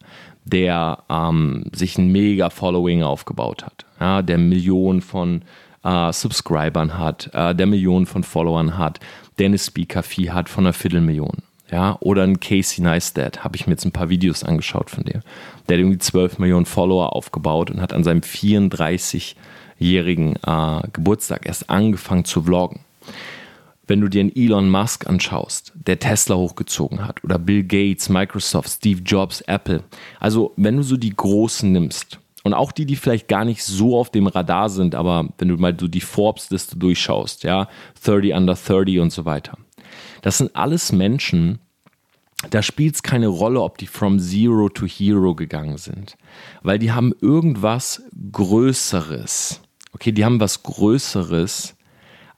der 0.44 1.04
ähm, 1.10 1.64
sich 1.74 1.98
ein 1.98 2.12
mega 2.12 2.50
Following 2.50 3.04
aufgebaut 3.04 3.64
hat, 3.64 3.86
ja, 4.00 4.22
der 4.22 4.38
Millionen 4.38 5.02
von 5.02 5.44
äh, 5.84 6.12
Subscribern 6.12 6.98
hat, 6.98 7.30
äh, 7.34 7.56
der 7.56 7.68
Millionen 7.68 8.06
von 8.06 8.24
Followern 8.24 8.78
hat, 8.78 9.00
der 9.38 9.46
eine 9.48 9.58
Speaker-Fee 9.58 10.32
hat 10.32 10.50
von 10.50 10.66
einer 10.66 10.74
Viertelmillion. 10.74 11.38
Ja, 11.72 11.98
oder 12.00 12.24
ein 12.24 12.40
Casey 12.40 12.84
Neistat, 12.84 13.44
habe 13.44 13.56
ich 13.56 13.68
mir 13.68 13.74
jetzt 13.74 13.86
ein 13.86 13.92
paar 13.92 14.10
Videos 14.10 14.44
angeschaut 14.44 14.90
von 14.90 15.04
dem. 15.04 15.22
Der 15.68 15.78
hat 15.78 15.82
irgendwie 15.82 16.00
12 16.00 16.40
Millionen 16.40 16.66
Follower 16.66 17.16
aufgebaut 17.16 17.70
und 17.70 17.80
hat 17.80 17.94
an 17.94 18.04
seinem 18.04 18.22
34-jährigen 18.22 20.36
äh, 20.38 20.82
Geburtstag 20.92 21.46
erst 21.46 21.70
angefangen 21.70 22.26
zu 22.26 22.42
vloggen. 22.42 22.80
Wenn 23.86 24.02
du 24.02 24.08
dir 24.08 24.22
einen 24.22 24.36
Elon 24.36 24.70
Musk 24.70 25.08
anschaust, 25.08 25.74
der 25.76 26.00
Tesla 26.00 26.36
hochgezogen 26.36 27.08
hat, 27.08 27.24
oder 27.24 27.38
Bill 27.40 27.64
Gates, 27.64 28.10
Microsoft, 28.10 28.70
Steve 28.70 29.02
Jobs, 29.02 29.42
Apple. 29.42 29.84
Also, 30.20 30.54
wenn 30.58 30.78
du 30.78 30.84
so 30.84 30.98
die 30.98 31.16
Großen 31.16 31.72
nimmst 31.72 32.20
und 32.50 32.54
auch 32.56 32.72
die, 32.72 32.86
die 32.86 32.96
vielleicht 32.96 33.28
gar 33.28 33.46
nicht 33.46 33.64
so 33.64 33.98
auf 33.98 34.10
dem 34.10 34.28
Radar 34.28 34.70
sind, 34.70 34.96
aber 34.96 35.30
wenn 35.38 35.48
du 35.48 35.58
mal 35.58 35.76
so 35.80 35.88
die 35.88 36.02
Forbes-Liste 36.02 36.78
durchschaust, 36.78 37.44
ja, 37.44 37.68
30 38.04 38.34
under 38.34 38.56
30 38.56 39.00
und 39.00 39.12
so 39.12 39.26
weiter 39.26 39.58
das 40.22 40.38
sind 40.38 40.56
alles 40.56 40.92
Menschen, 40.92 41.60
da 42.52 42.62
spielt 42.62 42.96
es 42.96 43.04
keine 43.04 43.28
Rolle, 43.28 43.62
ob 43.62 43.78
die 43.78 43.88
from 43.88 44.20
Zero 44.20 44.70
to 44.70 44.86
Hero 44.86 45.36
gegangen 45.36 45.78
sind, 45.78 46.18
weil 46.62 46.80
die 46.80 46.92
haben 46.92 47.14
irgendwas 47.22 48.04
Größeres. 48.32 49.62
Okay, 49.92 50.12
die 50.12 50.24
haben 50.24 50.40
was 50.40 50.64
Größeres 50.64 51.76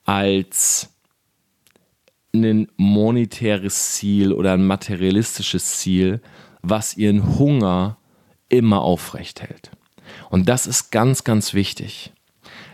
als 0.06 0.89
ein 2.34 2.68
monetäres 2.77 3.94
Ziel 3.94 4.34
oder 4.34 4.53
ein 4.53 4.65
materialistisches 4.65 5.77
Ziel, 5.77 6.22
was 6.62 6.98
ihren 6.98 7.38
Hunger 7.38 7.98
immer 8.50 8.82
aufrecht 8.82 9.41
hält. 9.41 9.72
Und 10.32 10.48
das 10.48 10.66
ist 10.66 10.92
ganz, 10.92 11.26
ganz 11.26 11.54
wichtig. 11.54 12.14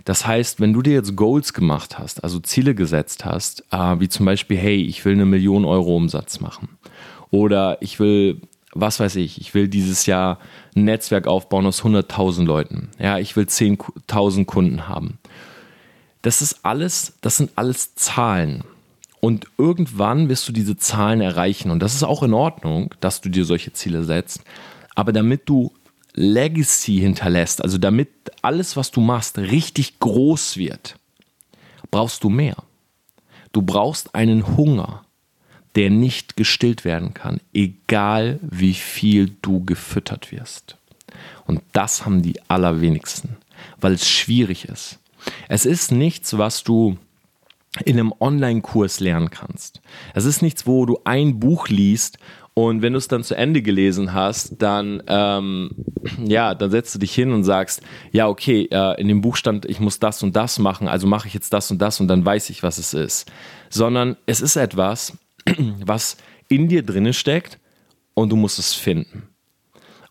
Das 0.05 0.25
heißt, 0.25 0.61
wenn 0.61 0.73
du 0.73 0.83
dir 0.83 0.93
jetzt 0.93 1.15
Goals 1.15 1.53
gemacht 1.53 1.97
hast, 1.99 2.23
also 2.23 2.39
Ziele 2.39 2.75
gesetzt 2.75 3.25
hast, 3.25 3.65
äh, 3.71 3.99
wie 3.99 4.07
zum 4.07 4.25
Beispiel, 4.25 4.57
hey, 4.57 4.81
ich 4.81 5.03
will 5.03 5.13
eine 5.13 5.25
Million 5.25 5.65
Euro 5.65 5.95
Umsatz 5.95 6.39
machen 6.39 6.69
oder 7.31 7.81
ich 7.81 7.99
will, 7.99 8.41
was 8.73 8.99
weiß 8.99 9.15
ich, 9.17 9.41
ich 9.41 9.55
will 9.55 9.67
dieses 9.67 10.05
Jahr 10.05 10.37
ein 10.75 10.85
Netzwerk 10.85 11.25
aufbauen 11.27 11.65
aus 11.65 11.83
100.000 11.83 12.45
Leuten. 12.45 12.89
Ja, 12.99 13.17
ich 13.17 13.35
will 13.35 13.45
10.000 13.45 14.45
Kunden 14.45 14.87
haben. 14.87 15.17
Das 16.21 16.43
ist 16.43 16.63
alles, 16.63 17.17
das 17.21 17.37
sind 17.37 17.51
alles 17.55 17.95
Zahlen. 17.95 18.63
Und 19.19 19.47
irgendwann 19.57 20.29
wirst 20.29 20.47
du 20.47 20.51
diese 20.51 20.77
Zahlen 20.77 21.21
erreichen. 21.21 21.71
Und 21.71 21.79
das 21.79 21.95
ist 21.95 22.03
auch 22.03 22.21
in 22.21 22.35
Ordnung, 22.35 22.93
dass 22.99 23.19
du 23.19 23.29
dir 23.29 23.45
solche 23.45 23.73
Ziele 23.73 24.03
setzt. 24.03 24.41
Aber 24.95 25.11
damit 25.11 25.49
du 25.49 25.73
Legacy 26.17 26.97
hinterlässt, 26.97 27.63
also 27.63 27.77
damit 27.77 28.09
alles, 28.41 28.75
was 28.75 28.89
du 28.89 29.01
machst, 29.01 29.37
richtig 29.37 29.99
groß 29.99 30.57
wird, 30.57 30.97
brauchst 31.91 32.23
du 32.23 32.29
mehr. 32.29 32.55
Du 33.51 33.61
brauchst 33.61 34.15
einen 34.15 34.57
Hunger, 34.57 35.05
der 35.75 35.91
nicht 35.91 36.35
gestillt 36.35 36.85
werden 36.85 37.13
kann, 37.13 37.39
egal 37.53 38.39
wie 38.41 38.73
viel 38.73 39.37
du 39.43 39.63
gefüttert 39.63 40.31
wirst. 40.31 40.77
Und 41.45 41.61
das 41.71 42.03
haben 42.03 42.23
die 42.23 42.41
allerwenigsten, 42.49 43.37
weil 43.79 43.93
es 43.93 44.09
schwierig 44.09 44.65
ist. 44.65 44.99
Es 45.49 45.67
ist 45.67 45.91
nichts, 45.91 46.37
was 46.37 46.63
du 46.63 46.97
in 47.85 47.99
einem 47.99 48.13
Online-Kurs 48.19 48.99
lernen 49.01 49.29
kannst. 49.29 49.81
Es 50.15 50.25
ist 50.25 50.41
nichts, 50.41 50.65
wo 50.65 50.87
du 50.87 50.99
ein 51.03 51.39
Buch 51.39 51.67
liest 51.67 52.17
und 52.57 52.81
wenn 52.81 52.93
du 52.93 52.97
es 52.97 53.07
dann 53.07 53.23
zu 53.23 53.35
Ende 53.37 53.61
gelesen 53.61 54.13
hast, 54.13 54.59
dann, 54.63 55.03
ähm, 55.05 55.69
ja, 56.25 56.55
dann 56.55 56.71
setzt 56.71 56.95
du 56.95 56.97
dich 56.97 57.13
hin 57.13 57.31
und 57.31 57.43
sagst, 57.43 57.83
ja, 58.11 58.27
okay, 58.27 58.67
äh, 58.71 58.99
in 58.99 59.07
dem 59.07 59.21
Buch 59.21 59.35
stand, 59.35 59.65
ich 59.65 59.79
muss 59.79 59.99
das 59.99 60.23
und 60.23 60.35
das 60.35 60.57
machen, 60.57 60.87
also 60.87 61.05
mache 61.05 61.27
ich 61.27 61.35
jetzt 61.35 61.53
das 61.53 61.69
und 61.69 61.79
das 61.79 61.99
und 61.99 62.07
dann 62.07 62.25
weiß 62.25 62.49
ich, 62.49 62.63
was 62.63 62.79
es 62.79 62.95
ist. 62.95 63.31
Sondern 63.69 64.17
es 64.25 64.41
ist 64.41 64.55
etwas, 64.55 65.15
was 65.85 66.17
in 66.47 66.67
dir 66.67 66.81
drinne 66.81 67.13
steckt 67.13 67.59
und 68.15 68.31
du 68.31 68.35
musst 68.35 68.57
es 68.57 68.73
finden. 68.73 69.29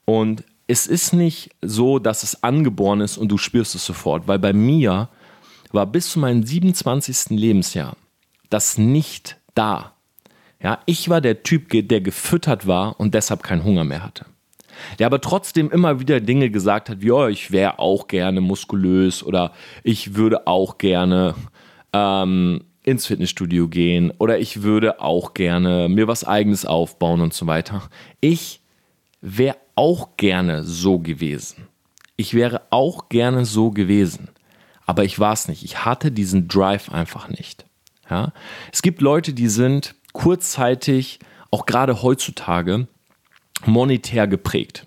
Und 0.05 0.45
es 0.69 0.87
ist 0.87 1.15
nicht 1.15 1.50
so, 1.62 1.99
dass 1.99 2.23
es 2.23 2.45
angeboren 2.45 3.00
ist 3.00 3.19
und 3.19 3.26
du 3.26 3.38
spürst 3.38 3.75
es 3.75 3.85
sofort, 3.85 4.29
weil 4.29 4.38
bei 4.38 4.53
mir 4.53 5.09
war 5.73 5.87
bis 5.87 6.11
zu 6.11 6.21
meinem 6.21 6.47
27. 6.47 7.31
Lebensjahr 7.31 7.97
das 8.50 8.79
nicht 8.79 9.37
da 9.57 9.96
ja, 10.63 10.81
ich 10.87 11.09
war 11.09 11.21
der 11.21 11.43
Typ, 11.43 11.69
der 11.71 12.01
gefüttert 12.01 12.67
war 12.67 12.99
und 12.99 13.15
deshalb 13.15 13.43
keinen 13.43 13.65
Hunger 13.65 13.85
mehr 13.85 14.03
hatte. 14.03 14.27
Der 14.99 15.07
aber 15.07 15.21
trotzdem 15.21 15.71
immer 15.71 16.01
wieder 16.01 16.21
Dinge 16.21 16.51
gesagt 16.51 16.91
hat, 16.91 17.01
wie, 17.01 17.11
oh, 17.11 17.27
ich 17.27 17.51
wäre 17.51 17.79
auch 17.79 18.09
gerne 18.09 18.41
muskulös 18.41 19.23
oder 19.23 19.53
ich 19.83 20.15
würde 20.15 20.47
auch 20.47 20.79
gerne 20.79 21.35
ähm, 21.93 22.63
ins 22.83 23.07
Fitnessstudio 23.07 23.69
gehen 23.69 24.13
oder 24.19 24.39
ich 24.39 24.63
würde 24.63 25.01
auch 25.01 25.35
gerne 25.35 25.89
mir 25.89 26.09
was 26.09 26.25
eigenes 26.25 26.67
aufbauen 26.67 27.21
und 27.21 27.35
so 27.35 27.47
weiter. 27.47 27.83
Ich 28.21 28.61
wäre 29.21 29.57
auch 29.75 30.17
gerne 30.17 30.63
so 30.65 30.99
gewesen. 30.99 31.67
Ich 32.17 32.33
wäre 32.33 32.63
auch 32.71 33.09
gerne 33.09 33.45
so 33.45 33.71
gewesen. 33.71 34.29
Aber 34.87 35.05
ich 35.05 35.19
war 35.19 35.33
es 35.33 35.49
nicht. 35.49 35.65
Ich 35.65 35.85
hatte 35.85 36.13
diesen 36.13 36.49
Drive 36.49 36.91
einfach 36.93 37.29
nicht. 37.29 37.67
Ja? 38.09 38.33
Es 38.73 38.83
gibt 38.83 39.03
Leute, 39.03 39.35
die 39.35 39.49
sind 39.49 39.97
kurzzeitig, 40.16 41.18
auch 41.50 41.66
gerade 41.66 42.02
heutzutage, 42.02 42.88
monetär 43.66 44.26
geprägt. 44.26 44.87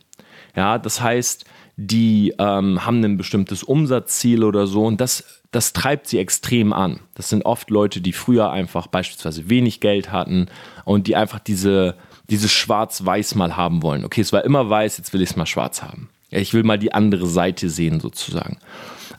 Ja, 0.55 0.79
das 0.79 1.01
heißt, 1.01 1.45
die 1.77 2.33
ähm, 2.39 2.83
haben 2.83 3.03
ein 3.03 3.15
bestimmtes 3.15 3.61
Umsatzziel 3.61 4.43
oder 4.43 4.65
so 4.65 4.85
und 4.87 4.99
das, 4.99 5.43
das 5.51 5.71
treibt 5.71 6.07
sie 6.07 6.17
extrem 6.17 6.73
an. 6.73 7.01
Das 7.13 7.29
sind 7.29 7.45
oft 7.45 7.69
Leute, 7.69 8.01
die 8.01 8.11
früher 8.11 8.49
einfach 8.49 8.87
beispielsweise 8.87 9.49
wenig 9.49 9.79
Geld 9.81 10.11
hatten 10.11 10.47
und 10.83 11.05
die 11.05 11.15
einfach 11.15 11.39
diese, 11.39 11.95
dieses 12.29 12.51
Schwarz-Weiß 12.51 13.35
mal 13.35 13.55
haben 13.55 13.83
wollen. 13.83 14.05
Okay, 14.05 14.21
es 14.21 14.33
war 14.33 14.43
immer 14.43 14.67
weiß, 14.67 14.97
jetzt 14.97 15.13
will 15.13 15.21
ich 15.21 15.29
es 15.29 15.35
mal 15.35 15.45
schwarz 15.45 15.83
haben. 15.83 16.09
Ich 16.31 16.55
will 16.55 16.63
mal 16.63 16.79
die 16.79 16.91
andere 16.91 17.27
Seite 17.27 17.69
sehen 17.69 17.99
sozusagen. 17.99 18.57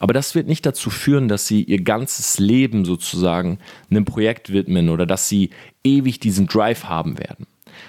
Aber 0.01 0.15
das 0.15 0.35
wird 0.35 0.49
nicht 0.49 0.65
dazu 0.65 0.89
führen, 0.89 1.29
dass 1.29 1.47
sie 1.47 1.63
ihr 1.63 1.83
ganzes 1.83 2.39
Leben 2.39 2.85
sozusagen 2.87 3.59
einem 3.91 4.07
Projekt 4.07 4.51
widmen 4.51 4.89
oder 4.89 5.05
dass 5.07 5.29
sie 5.29 5.51
ewig 5.85 6.19
diesen 6.19 6.47
Drive 6.47 6.85
haben 6.85 7.19
werden. 7.19 7.47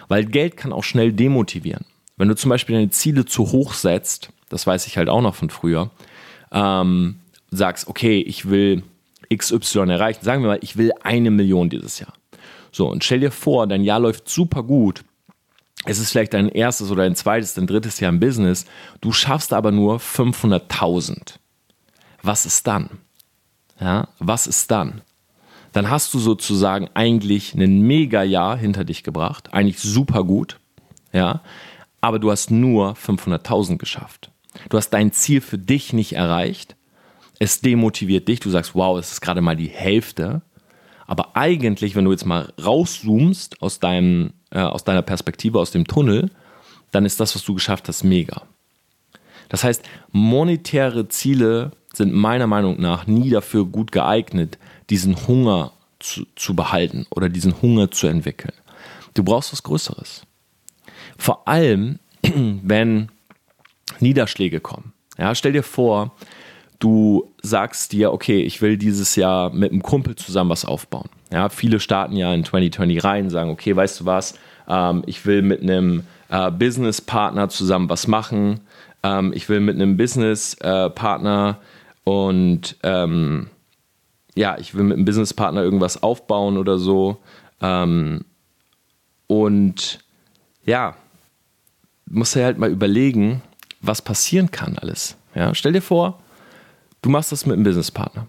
Weil 0.09 0.25
Geld 0.25 0.57
kann 0.57 0.73
auch 0.73 0.83
schnell 0.83 1.13
demotivieren. 1.13 1.85
Wenn 2.17 2.27
du 2.27 2.35
zum 2.35 2.49
Beispiel 2.49 2.75
deine 2.75 2.89
Ziele 2.89 3.25
zu 3.25 3.53
hoch 3.53 3.73
setzt, 3.73 4.29
das 4.49 4.67
weiß 4.67 4.87
ich 4.87 4.97
halt 4.97 5.07
auch 5.07 5.21
noch 5.21 5.35
von 5.35 5.49
früher, 5.49 5.89
ähm, 6.51 7.15
sagst, 7.49 7.87
okay, 7.87 8.19
ich 8.19 8.49
will 8.49 8.83
XY 9.33 9.89
erreichen, 9.89 10.23
sagen 10.23 10.43
wir 10.43 10.49
mal, 10.49 10.59
ich 10.61 10.75
will 10.75 10.91
eine 11.03 11.31
Million 11.31 11.69
dieses 11.69 11.99
Jahr. 11.99 12.13
So, 12.73 12.89
und 12.89 13.05
stell 13.05 13.21
dir 13.21 13.31
vor, 13.31 13.67
dein 13.67 13.85
Jahr 13.85 14.01
läuft 14.01 14.29
super 14.29 14.63
gut. 14.63 15.05
Es 15.85 15.97
ist 15.97 16.11
vielleicht 16.11 16.33
dein 16.33 16.49
erstes 16.49 16.91
oder 16.91 17.03
dein 17.03 17.15
zweites, 17.15 17.53
dein 17.53 17.67
drittes 17.67 18.01
Jahr 18.01 18.11
im 18.11 18.19
Business. 18.19 18.65
Du 18.99 19.13
schaffst 19.13 19.53
aber 19.53 19.71
nur 19.71 19.97
500.000 19.97 21.39
was 22.21 22.45
ist 22.45 22.67
dann? 22.67 22.89
Ja, 23.79 24.09
was 24.19 24.47
ist 24.47 24.69
dann? 24.71 25.01
dann 25.71 25.89
hast 25.89 26.13
du 26.13 26.19
sozusagen 26.19 26.89
eigentlich 26.93 27.53
ein 27.53 27.81
Mega-Jahr 27.81 28.57
hinter 28.57 28.83
dich 28.83 29.03
gebracht, 29.03 29.53
eigentlich 29.53 29.79
super 29.79 30.23
gut, 30.23 30.59
ja, 31.13 31.41
aber 32.01 32.19
du 32.19 32.31
hast 32.31 32.51
nur 32.51 32.93
500.000 32.93 33.77
geschafft. 33.77 34.31
Du 34.69 34.77
hast 34.77 34.89
dein 34.89 35.11
Ziel 35.11 35.39
für 35.39 35.57
dich 35.57 35.93
nicht 35.93 36.13
erreicht. 36.13 36.75
Es 37.39 37.61
demotiviert 37.61 38.27
dich. 38.27 38.39
Du 38.39 38.49
sagst, 38.49 38.75
wow, 38.75 38.97
es 38.97 39.13
ist 39.13 39.21
gerade 39.21 39.41
mal 39.41 39.55
die 39.55 39.69
Hälfte. 39.69 40.41
Aber 41.05 41.35
eigentlich, 41.35 41.95
wenn 41.95 42.05
du 42.05 42.11
jetzt 42.11 42.25
mal 42.25 42.51
rauszoomst 42.63 43.61
aus, 43.61 43.79
deinem, 43.79 44.33
äh, 44.49 44.59
aus 44.59 44.83
deiner 44.83 45.03
Perspektive, 45.03 45.59
aus 45.59 45.71
dem 45.71 45.85
Tunnel, 45.85 46.31
dann 46.91 47.05
ist 47.05 47.19
das, 47.19 47.35
was 47.35 47.43
du 47.43 47.53
geschafft 47.53 47.87
hast, 47.87 48.03
mega. 48.03 48.41
Das 49.47 49.63
heißt, 49.63 49.83
monetäre 50.11 51.07
Ziele 51.07 51.71
sind 51.93 52.13
meiner 52.13 52.47
Meinung 52.47 52.79
nach 52.79 53.07
nie 53.07 53.29
dafür 53.29 53.65
gut 53.65 53.91
geeignet, 53.91 54.57
diesen 54.89 55.27
Hunger 55.27 55.71
zu, 55.99 56.25
zu 56.35 56.55
behalten 56.55 57.05
oder 57.09 57.29
diesen 57.29 57.61
Hunger 57.61 57.91
zu 57.91 58.07
entwickeln. 58.07 58.53
Du 59.13 59.23
brauchst 59.23 59.51
was 59.51 59.63
Größeres. 59.63 60.23
Vor 61.17 61.47
allem, 61.47 61.99
wenn 62.23 63.09
Niederschläge 63.99 64.59
kommen. 64.59 64.93
Ja, 65.17 65.35
stell 65.35 65.53
dir 65.53 65.63
vor, 65.63 66.15
du 66.79 67.31
sagst 67.41 67.91
dir, 67.91 68.11
okay, 68.11 68.41
ich 68.41 68.61
will 68.61 68.77
dieses 68.77 69.15
Jahr 69.15 69.51
mit 69.51 69.71
einem 69.71 69.83
Kumpel 69.83 70.15
zusammen 70.15 70.49
was 70.49 70.65
aufbauen. 70.65 71.09
Ja, 71.31 71.49
viele 71.49 71.79
starten 71.79 72.15
ja 72.15 72.33
in 72.33 72.43
2020 72.43 73.03
rein, 73.03 73.29
sagen, 73.29 73.51
okay, 73.51 73.75
weißt 73.75 74.01
du 74.01 74.05
was, 74.05 74.33
ähm, 74.67 75.03
ich 75.05 75.25
will 75.25 75.41
mit 75.41 75.61
einem 75.61 76.03
äh, 76.29 76.49
Businesspartner 76.51 77.49
zusammen 77.49 77.89
was 77.89 78.07
machen. 78.07 78.61
Ähm, 79.03 79.31
ich 79.33 79.47
will 79.47 79.59
mit 79.59 79.75
einem 79.75 79.97
Businesspartner 79.97 81.57
äh, 81.59 81.65
und 82.03 82.77
ähm, 82.83 83.49
ja, 84.35 84.57
ich 84.57 84.73
will 84.73 84.83
mit 84.83 84.97
einem 84.97 85.05
Businesspartner 85.05 85.61
irgendwas 85.61 86.01
aufbauen 86.01 86.57
oder 86.57 86.77
so. 86.77 87.17
Ähm, 87.61 88.25
und 89.27 89.99
ja, 90.65 90.95
musst 92.05 92.35
du 92.35 92.43
halt 92.43 92.57
mal 92.57 92.69
überlegen, 92.69 93.41
was 93.81 94.01
passieren 94.01 94.51
kann 94.51 94.77
alles. 94.77 95.17
Ja, 95.35 95.53
stell 95.53 95.73
dir 95.73 95.81
vor, 95.81 96.19
du 97.01 97.09
machst 97.09 97.31
das 97.31 97.45
mit 97.45 97.55
einem 97.55 97.63
Businesspartner. 97.63 98.27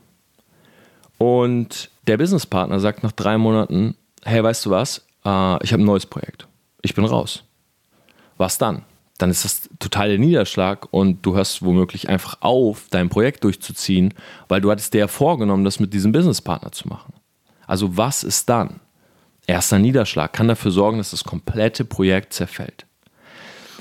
Und 1.19 1.91
der 2.07 2.17
Businesspartner 2.19 2.81
sagt 2.81 3.03
nach 3.03 3.13
drei 3.13 3.39
Monaten, 3.39 3.97
hey, 4.25 4.43
weißt 4.43 4.67
du 4.67 4.71
was, 4.71 4.99
äh, 5.25 5.65
ich 5.65 5.73
habe 5.73 5.83
ein 5.83 5.87
neues 5.87 6.07
Projekt. 6.07 6.47
Ich 6.83 6.95
bin 6.95 7.05
raus. 7.05 7.45
Was 8.39 8.59
dann? 8.59 8.83
Dann 9.23 9.31
ist 9.31 9.45
das 9.45 9.71
total 9.79 10.09
der 10.09 10.19
Niederschlag 10.19 10.89
und 10.91 11.25
du 11.25 11.37
hörst 11.37 11.63
womöglich 11.63 12.09
einfach 12.09 12.39
auf, 12.41 12.87
dein 12.91 13.09
Projekt 13.09 13.45
durchzuziehen, 13.45 14.15
weil 14.49 14.61
du 14.61 14.69
hattest 14.69 14.95
dir 14.95 14.99
ja 14.99 15.07
vorgenommen, 15.07 15.65
das 15.65 15.79
mit 15.79 15.95
diesem 15.95 16.11
Businesspartner 16.11 16.73
zu 16.73 16.89
machen. 16.89 17.13
Also 17.65 17.97
was 17.97 18.25
ist 18.25 18.49
dann? 18.49 18.81
Erster 19.47 19.79
Niederschlag 19.79 20.33
kann 20.33 20.49
dafür 20.49 20.73
sorgen, 20.73 20.99
dass 20.99 21.13
das 21.13 21.23
komplette 21.23 21.85
Projekt 21.85 22.33
zerfällt. 22.33 22.85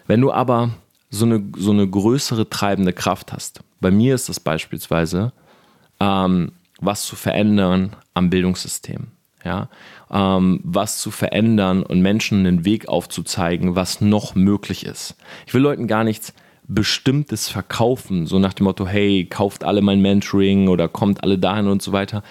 Wenn 0.05 0.21
du 0.21 0.31
aber 0.31 0.75
so 1.09 1.25
eine, 1.25 1.43
so 1.57 1.71
eine 1.71 1.89
größere 1.89 2.47
treibende 2.47 2.93
Kraft 2.93 3.33
hast, 3.33 3.61
bei 3.79 3.89
mir 3.89 4.13
ist 4.13 4.29
das 4.29 4.39
beispielsweise, 4.39 5.33
ähm, 5.99 6.51
was 6.79 7.07
zu 7.07 7.15
verändern 7.15 7.95
am 8.13 8.29
Bildungssystem. 8.29 9.07
Ja, 9.43 9.69
ähm, 10.11 10.59
was 10.63 10.99
zu 10.99 11.09
verändern 11.09 11.83
und 11.83 12.01
Menschen 12.01 12.45
einen 12.45 12.63
Weg 12.63 12.87
aufzuzeigen, 12.87 13.75
was 13.75 14.01
noch 14.01 14.35
möglich 14.35 14.85
ist. 14.85 15.15
Ich 15.47 15.53
will 15.53 15.61
Leuten 15.61 15.87
gar 15.87 16.03
nichts 16.03 16.33
Bestimmtes 16.67 17.49
verkaufen, 17.49 18.27
so 18.27 18.39
nach 18.39 18.53
dem 18.53 18.65
Motto, 18.65 18.87
hey, 18.87 19.25
kauft 19.25 19.63
alle 19.63 19.81
mein 19.81 20.01
Mentoring 20.01 20.67
oder 20.67 20.87
kommt 20.87 21.23
alle 21.23 21.37
dahin 21.37 21.67
und 21.67 21.81
so 21.81 21.91
weiter. 21.91 22.23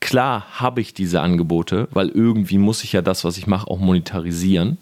Klar 0.00 0.60
habe 0.60 0.80
ich 0.80 0.94
diese 0.94 1.20
Angebote, 1.20 1.88
weil 1.92 2.08
irgendwie 2.08 2.58
muss 2.58 2.84
ich 2.84 2.92
ja 2.92 3.02
das, 3.02 3.24
was 3.24 3.36
ich 3.36 3.46
mache, 3.46 3.68
auch 3.68 3.78
monetarisieren. 3.78 4.78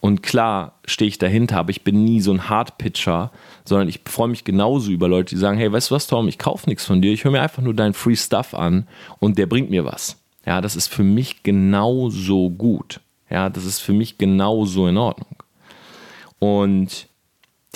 Und 0.00 0.22
klar 0.22 0.78
stehe 0.86 1.08
ich 1.08 1.18
dahinter, 1.18 1.58
aber 1.58 1.70
ich 1.70 1.84
bin 1.84 2.04
nie 2.04 2.20
so 2.20 2.32
ein 2.32 2.48
Hardpitcher, 2.48 3.30
sondern 3.64 3.88
ich 3.88 4.00
freue 4.06 4.28
mich 4.28 4.44
genauso 4.44 4.90
über 4.90 5.08
Leute, 5.08 5.34
die 5.34 5.40
sagen, 5.40 5.58
hey, 5.58 5.70
weißt 5.70 5.90
du 5.90 5.94
was, 5.94 6.06
Tom, 6.06 6.26
ich 6.26 6.38
kaufe 6.38 6.68
nichts 6.68 6.86
von 6.86 7.02
dir, 7.02 7.12
ich 7.12 7.24
höre 7.24 7.32
mir 7.32 7.42
einfach 7.42 7.62
nur 7.62 7.74
deinen 7.74 7.92
Free 7.92 8.16
Stuff 8.16 8.54
an 8.54 8.86
und 9.18 9.38
der 9.38 9.46
bringt 9.46 9.70
mir 9.70 9.84
was. 9.84 10.19
Ja, 10.46 10.60
das 10.60 10.76
ist 10.76 10.88
für 10.88 11.02
mich 11.02 11.42
genauso 11.42 12.50
gut. 12.50 13.00
Ja, 13.28 13.48
das 13.48 13.64
ist 13.64 13.80
für 13.80 13.92
mich 13.92 14.18
genauso 14.18 14.88
in 14.88 14.96
Ordnung. 14.96 15.36
Und 16.38 17.08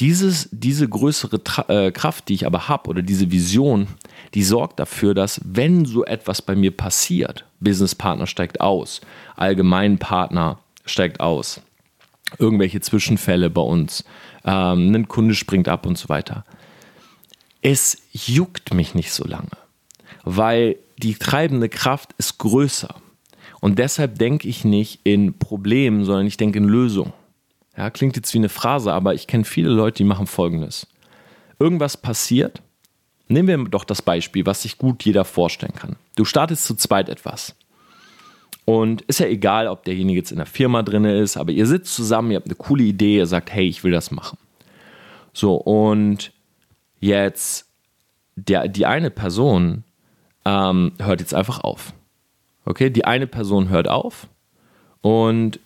dieses, 0.00 0.48
diese 0.50 0.88
größere 0.88 1.44
Tra 1.44 1.68
äh, 1.68 1.92
Kraft, 1.92 2.28
die 2.28 2.34
ich 2.34 2.46
aber 2.46 2.68
habe, 2.68 2.90
oder 2.90 3.02
diese 3.02 3.30
Vision, 3.30 3.86
die 4.34 4.42
sorgt 4.42 4.80
dafür, 4.80 5.14
dass 5.14 5.40
wenn 5.44 5.84
so 5.84 6.04
etwas 6.04 6.42
bei 6.42 6.56
mir 6.56 6.76
passiert, 6.76 7.44
Businesspartner 7.60 8.26
steigt 8.26 8.60
aus, 8.60 9.00
Allgemeinpartner 9.36 10.58
steigt 10.84 11.20
aus, 11.20 11.60
irgendwelche 12.38 12.80
Zwischenfälle 12.80 13.50
bei 13.50 13.60
uns, 13.60 14.04
ähm, 14.44 14.92
ein 14.92 15.06
Kunde 15.06 15.34
springt 15.34 15.68
ab 15.68 15.86
und 15.86 15.96
so 15.96 16.08
weiter. 16.08 16.44
Es 17.62 18.02
juckt 18.12 18.74
mich 18.74 18.94
nicht 18.94 19.12
so 19.12 19.24
lange, 19.24 19.56
weil 20.24 20.76
die 20.98 21.14
treibende 21.14 21.68
Kraft 21.68 22.14
ist 22.18 22.38
größer. 22.38 22.94
Und 23.60 23.78
deshalb 23.78 24.18
denke 24.18 24.48
ich 24.48 24.64
nicht 24.64 25.00
in 25.04 25.38
Problemen, 25.38 26.04
sondern 26.04 26.26
ich 26.26 26.36
denke 26.36 26.58
in 26.58 26.68
Lösungen. 26.68 27.12
Ja, 27.76 27.90
klingt 27.90 28.16
jetzt 28.16 28.32
wie 28.34 28.38
eine 28.38 28.48
Phrase, 28.48 28.92
aber 28.92 29.14
ich 29.14 29.26
kenne 29.26 29.44
viele 29.44 29.70
Leute, 29.70 29.98
die 29.98 30.04
machen 30.04 30.26
folgendes. 30.26 30.86
Irgendwas 31.58 31.96
passiert. 31.96 32.62
Nehmen 33.26 33.48
wir 33.48 33.70
doch 33.70 33.84
das 33.84 34.02
Beispiel, 34.02 34.46
was 34.46 34.62
sich 34.62 34.78
gut 34.78 35.04
jeder 35.04 35.24
vorstellen 35.24 35.74
kann. 35.74 35.96
Du 36.14 36.24
startest 36.24 36.64
zu 36.64 36.74
zweit 36.74 37.08
etwas. 37.08 37.56
Und 38.66 39.02
ist 39.02 39.20
ja 39.20 39.26
egal, 39.26 39.66
ob 39.66 39.84
derjenige 39.84 40.18
jetzt 40.18 40.30
in 40.30 40.38
der 40.38 40.46
Firma 40.46 40.82
drin 40.82 41.04
ist, 41.04 41.36
aber 41.36 41.52
ihr 41.52 41.66
sitzt 41.66 41.94
zusammen, 41.94 42.30
ihr 42.30 42.36
habt 42.36 42.46
eine 42.46 42.54
coole 42.54 42.84
Idee, 42.84 43.16
ihr 43.16 43.26
sagt, 43.26 43.52
hey, 43.52 43.66
ich 43.66 43.84
will 43.84 43.92
das 43.92 44.10
machen. 44.10 44.38
So, 45.32 45.56
und 45.56 46.32
jetzt 47.00 47.66
der, 48.36 48.68
die 48.68 48.86
eine 48.86 49.10
Person 49.10 49.84
ähm, 50.44 50.92
hört 50.98 51.20
jetzt 51.20 51.34
einfach 51.34 51.60
auf. 51.60 51.92
Okay, 52.64 52.90
die 52.90 53.04
eine 53.04 53.26
Person 53.26 53.68
hört 53.68 53.88
auf 53.88 54.28
und 55.00 55.60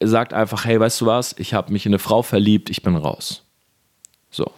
sagt 0.00 0.32
einfach, 0.32 0.64
hey, 0.64 0.78
weißt 0.78 1.00
du 1.00 1.06
was, 1.06 1.34
ich 1.38 1.54
habe 1.54 1.72
mich 1.72 1.86
in 1.86 1.90
eine 1.90 1.98
Frau 1.98 2.22
verliebt, 2.22 2.70
ich 2.70 2.82
bin 2.82 2.96
raus. 2.96 3.44
So, 4.30 4.50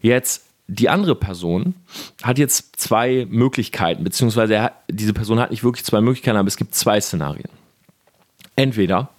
jetzt 0.00 0.44
die 0.66 0.88
andere 0.88 1.14
Person 1.14 1.74
hat 2.22 2.38
jetzt 2.38 2.76
zwei 2.76 3.26
Möglichkeiten, 3.28 4.02
beziehungsweise 4.02 4.62
hat, 4.62 4.72
diese 4.88 5.12
Person 5.12 5.38
hat 5.38 5.50
nicht 5.50 5.64
wirklich 5.64 5.84
zwei 5.84 6.00
Möglichkeiten, 6.00 6.38
aber 6.38 6.48
es 6.48 6.56
gibt 6.56 6.74
zwei 6.74 7.00
Szenarien. 7.00 7.50
Entweder 8.56 9.10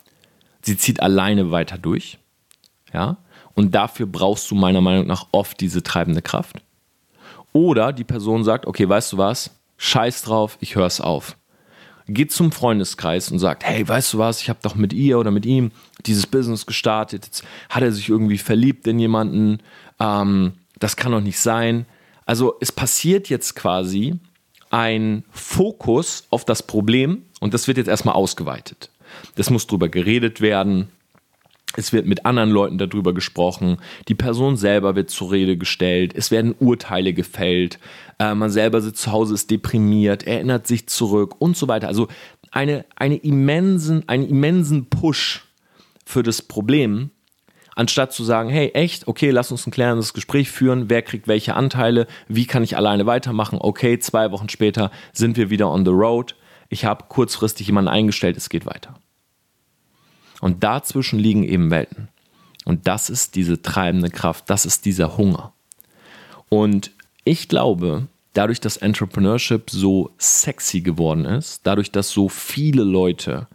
sie 0.61 0.77
zieht 0.77 1.01
alleine 1.01 1.51
weiter 1.51 1.77
durch, 1.77 2.17
ja, 2.93 3.17
und 3.53 3.75
dafür 3.75 4.05
brauchst 4.05 4.49
du 4.51 4.55
meiner 4.55 4.81
Meinung 4.81 5.07
nach 5.07 5.27
oft 5.31 5.59
diese 5.61 5.83
treibende 5.83 6.21
Kraft. 6.21 6.61
Oder 7.53 7.93
die 7.93 8.03
Person 8.03 8.43
sagt, 8.43 8.65
okay, 8.65 8.87
weißt 8.87 9.13
du 9.13 9.17
was, 9.17 9.51
scheiß 9.77 10.23
drauf, 10.23 10.57
ich 10.61 10.75
hör's 10.75 11.01
auf. 11.01 11.37
Geht 12.07 12.31
zum 12.31 12.51
Freundeskreis 12.51 13.31
und 13.31 13.39
sagt, 13.39 13.63
hey, 13.63 13.87
weißt 13.87 14.13
du 14.13 14.17
was, 14.19 14.41
ich 14.41 14.49
habe 14.49 14.59
doch 14.61 14.75
mit 14.75 14.93
ihr 14.93 15.17
oder 15.17 15.31
mit 15.31 15.45
ihm 15.45 15.71
dieses 16.05 16.27
Business 16.27 16.65
gestartet, 16.65 17.25
jetzt 17.25 17.43
hat 17.69 17.81
er 17.81 17.91
sich 17.91 18.09
irgendwie 18.09 18.37
verliebt 18.37 18.85
in 18.85 18.99
jemanden, 18.99 19.59
ähm, 19.99 20.53
das 20.77 20.95
kann 20.95 21.11
doch 21.11 21.21
nicht 21.21 21.39
sein. 21.39 21.87
Also 22.25 22.55
es 22.59 22.71
passiert 22.71 23.29
jetzt 23.29 23.55
quasi 23.55 24.19
ein 24.69 25.23
Fokus 25.31 26.25
auf 26.29 26.45
das 26.45 26.61
Problem 26.63 27.23
und 27.39 27.53
das 27.53 27.67
wird 27.67 27.77
jetzt 27.77 27.87
erstmal 27.87 28.15
ausgeweitet. 28.15 28.91
Das 29.35 29.49
muss 29.49 29.67
drüber 29.67 29.89
geredet 29.89 30.41
werden. 30.41 30.89
Es 31.77 31.93
wird 31.93 32.05
mit 32.05 32.25
anderen 32.25 32.51
Leuten 32.51 32.77
darüber 32.77 33.13
gesprochen. 33.13 33.77
Die 34.07 34.15
Person 34.15 34.57
selber 34.57 34.95
wird 34.95 35.09
zur 35.09 35.31
Rede 35.31 35.57
gestellt. 35.57 36.13
Es 36.15 36.31
werden 36.31 36.55
Urteile 36.59 37.13
gefällt. 37.13 37.79
Äh, 38.19 38.33
man 38.35 38.49
selber 38.49 38.81
sitzt 38.81 39.01
zu 39.01 39.11
Hause, 39.11 39.33
ist 39.33 39.51
deprimiert, 39.51 40.23
erinnert 40.23 40.67
sich 40.67 40.87
zurück 40.87 41.35
und 41.39 41.57
so 41.57 41.67
weiter. 41.67 41.87
Also 41.87 42.07
eine, 42.51 42.85
eine 42.95 43.17
immensen, 43.17 44.07
einen 44.07 44.27
immensen 44.27 44.89
Push 44.89 45.45
für 46.05 46.23
das 46.23 46.41
Problem 46.41 47.11
anstatt 47.75 48.13
zu 48.13 48.23
sagen, 48.23 48.49
hey, 48.49 48.71
echt, 48.73 49.07
okay, 49.07 49.29
lass 49.29 49.51
uns 49.51 49.67
ein 49.67 49.71
klärendes 49.71 50.13
Gespräch 50.13 50.49
führen, 50.49 50.89
wer 50.89 51.01
kriegt 51.01 51.27
welche 51.27 51.55
Anteile, 51.55 52.07
wie 52.27 52.45
kann 52.45 52.63
ich 52.63 52.77
alleine 52.77 53.05
weitermachen, 53.05 53.59
okay, 53.61 53.99
zwei 53.99 54.31
Wochen 54.31 54.49
später 54.49 54.91
sind 55.11 55.37
wir 55.37 55.49
wieder 55.49 55.69
on 55.69 55.85
the 55.85 55.91
road, 55.91 56.35
ich 56.69 56.85
habe 56.85 57.05
kurzfristig 57.09 57.67
jemanden 57.67 57.89
eingestellt, 57.89 58.37
es 58.37 58.49
geht 58.49 58.65
weiter. 58.65 58.95
Und 60.41 60.63
dazwischen 60.63 61.19
liegen 61.19 61.43
eben 61.43 61.71
Welten. 61.71 62.09
Und 62.65 62.87
das 62.87 63.09
ist 63.09 63.35
diese 63.35 63.61
treibende 63.61 64.09
Kraft, 64.09 64.49
das 64.49 64.65
ist 64.65 64.85
dieser 64.85 65.17
Hunger. 65.17 65.53
Und 66.49 66.91
ich 67.23 67.47
glaube, 67.47 68.07
dadurch, 68.33 68.59
dass 68.59 68.77
Entrepreneurship 68.77 69.69
so 69.69 70.11
sexy 70.17 70.81
geworden 70.81 71.25
ist, 71.25 71.61
dadurch, 71.63 71.91
dass 71.91 72.09
so 72.09 72.27
viele 72.29 72.83
Leute 72.83 73.47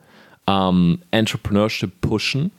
ähm, 0.47 1.01
Entrepreneurship 1.11 2.01
pushen, 2.01 2.51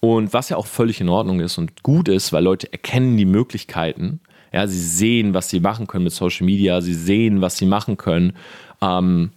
und 0.00 0.32
was 0.32 0.50
ja 0.50 0.56
auch 0.56 0.66
völlig 0.66 1.00
in 1.00 1.08
Ordnung 1.08 1.40
ist 1.40 1.58
und 1.58 1.82
gut 1.82 2.08
ist, 2.08 2.32
weil 2.32 2.44
Leute 2.44 2.70
erkennen 2.70 3.16
die 3.16 3.24
Möglichkeiten. 3.24 4.20
Ja, 4.52 4.66
sie 4.66 4.80
sehen, 4.80 5.34
was 5.34 5.48
sie 5.48 5.58
machen 5.58 5.86
können 5.86 6.04
mit 6.04 6.12
Social 6.12 6.46
Media, 6.46 6.80
sie 6.80 6.94
sehen, 6.94 7.40
was 7.40 7.56
sie 7.56 7.66
machen 7.66 7.96
können. 7.96 8.34
Ähm, 8.80 9.30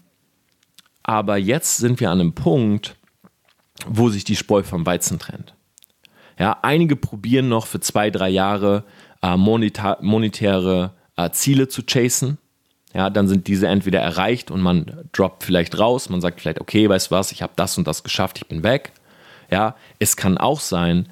Aber 1.01 1.37
jetzt 1.37 1.77
sind 1.77 1.99
wir 1.99 2.11
an 2.11 2.19
einem 2.19 2.33
Punkt, 2.33 2.95
wo 3.87 4.09
sich 4.09 4.23
die 4.23 4.35
Spreu 4.35 4.63
vom 4.63 4.85
Weizen 4.85 5.19
trennt. 5.19 5.53
Ja, 6.37 6.57
einige 6.61 6.95
probieren 6.95 7.49
noch 7.49 7.67
für 7.67 7.79
zwei, 7.79 8.09
drei 8.09 8.29
Jahre 8.29 8.83
äh, 9.21 9.35
moneta- 9.35 9.97
monetäre 10.01 10.91
äh, 11.17 11.29
Ziele 11.31 11.67
zu 11.67 11.83
chasen. 11.83 12.37
Ja, 12.93 13.09
dann 13.09 13.27
sind 13.27 13.47
diese 13.47 13.67
entweder 13.67 13.99
erreicht 13.99 14.49
und 14.49 14.61
man 14.61 15.07
droppt 15.11 15.43
vielleicht 15.43 15.77
raus, 15.77 16.09
man 16.09 16.21
sagt 16.21 16.41
vielleicht, 16.41 16.59
okay, 16.59 16.89
weißt 16.89 17.11
du 17.11 17.15
was, 17.15 17.31
ich 17.31 17.43
habe 17.43 17.53
das 17.55 17.77
und 17.77 17.87
das 17.87 18.03
geschafft, 18.03 18.39
ich 18.39 18.47
bin 18.47 18.63
weg. 18.63 18.93
Ja, 19.51 19.75
es 19.99 20.15
kann 20.15 20.37
auch 20.37 20.59
sein, 20.59 21.07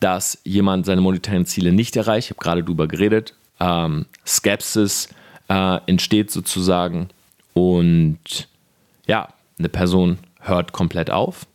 dass 0.00 0.38
jemand 0.44 0.84
seine 0.84 1.00
monetären 1.00 1.46
Ziele 1.46 1.72
nicht 1.72 1.96
erreicht. 1.96 2.26
Ich 2.26 2.36
habe 2.36 2.42
gerade 2.42 2.64
drüber 2.64 2.86
geredet. 2.88 3.34
Ähm, 3.60 4.06
Skepsis 4.26 5.08
äh, 5.48 5.78
entsteht 5.86 6.30
sozusagen 6.30 7.08
und 7.54 8.48
ja, 9.06 9.28
eine 9.58 9.68
Person 9.68 10.18
hört 10.40 10.72
komplett 10.72 11.10
auf. 11.10 11.46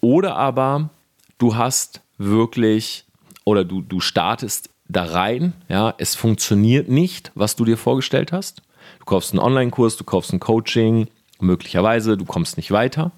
Oder 0.00 0.36
aber 0.36 0.90
du 1.38 1.56
hast 1.56 2.00
wirklich 2.18 3.04
oder 3.44 3.64
du, 3.64 3.82
du 3.82 4.00
startest 4.00 4.70
da 4.88 5.04
rein, 5.04 5.52
ja, 5.68 5.94
es 5.98 6.14
funktioniert 6.14 6.88
nicht, 6.88 7.32
was 7.34 7.56
du 7.56 7.64
dir 7.64 7.76
vorgestellt 7.76 8.32
hast. 8.32 8.62
Du 8.98 9.04
kaufst 9.04 9.32
einen 9.32 9.40
Online-Kurs, 9.40 9.96
du 9.96 10.04
kaufst 10.04 10.32
ein 10.32 10.40
Coaching, 10.40 11.08
möglicherweise, 11.40 12.16
du 12.16 12.24
kommst 12.24 12.56
nicht 12.56 12.70
weiter. 12.70 13.12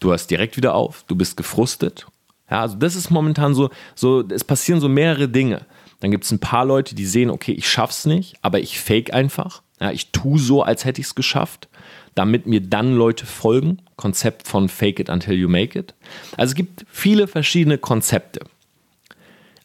Du 0.00 0.10
hörst 0.10 0.30
direkt 0.30 0.56
wieder 0.56 0.74
auf, 0.74 1.04
du 1.06 1.16
bist 1.16 1.36
gefrustet. 1.36 2.06
Ja, 2.50 2.60
also 2.60 2.76
das 2.76 2.96
ist 2.96 3.10
momentan 3.10 3.54
so, 3.54 3.70
so, 3.94 4.22
es 4.28 4.44
passieren 4.44 4.80
so 4.80 4.88
mehrere 4.88 5.28
Dinge. 5.28 5.66
Dann 6.00 6.10
gibt 6.10 6.24
es 6.24 6.30
ein 6.30 6.38
paar 6.38 6.64
Leute, 6.64 6.94
die 6.94 7.06
sehen, 7.06 7.30
okay, 7.30 7.52
ich 7.52 7.68
schaff's 7.68 8.04
nicht, 8.04 8.36
aber 8.42 8.60
ich 8.60 8.78
fake 8.78 9.14
einfach. 9.14 9.62
Ja, 9.80 9.90
ich 9.90 10.12
tue 10.12 10.38
so, 10.38 10.62
als 10.62 10.84
hätte 10.84 11.00
ich 11.00 11.06
es 11.06 11.14
geschafft, 11.14 11.68
damit 12.16 12.46
mir 12.46 12.60
dann 12.60 12.96
Leute 12.96 13.26
folgen. 13.26 13.82
Konzept 13.94 14.48
von 14.48 14.68
Fake 14.68 14.98
it 14.98 15.08
until 15.08 15.34
you 15.34 15.48
make 15.48 15.78
it. 15.78 15.94
Also 16.36 16.52
es 16.52 16.54
gibt 16.56 16.84
viele 16.88 17.28
verschiedene 17.28 17.78
Konzepte. 17.78 18.40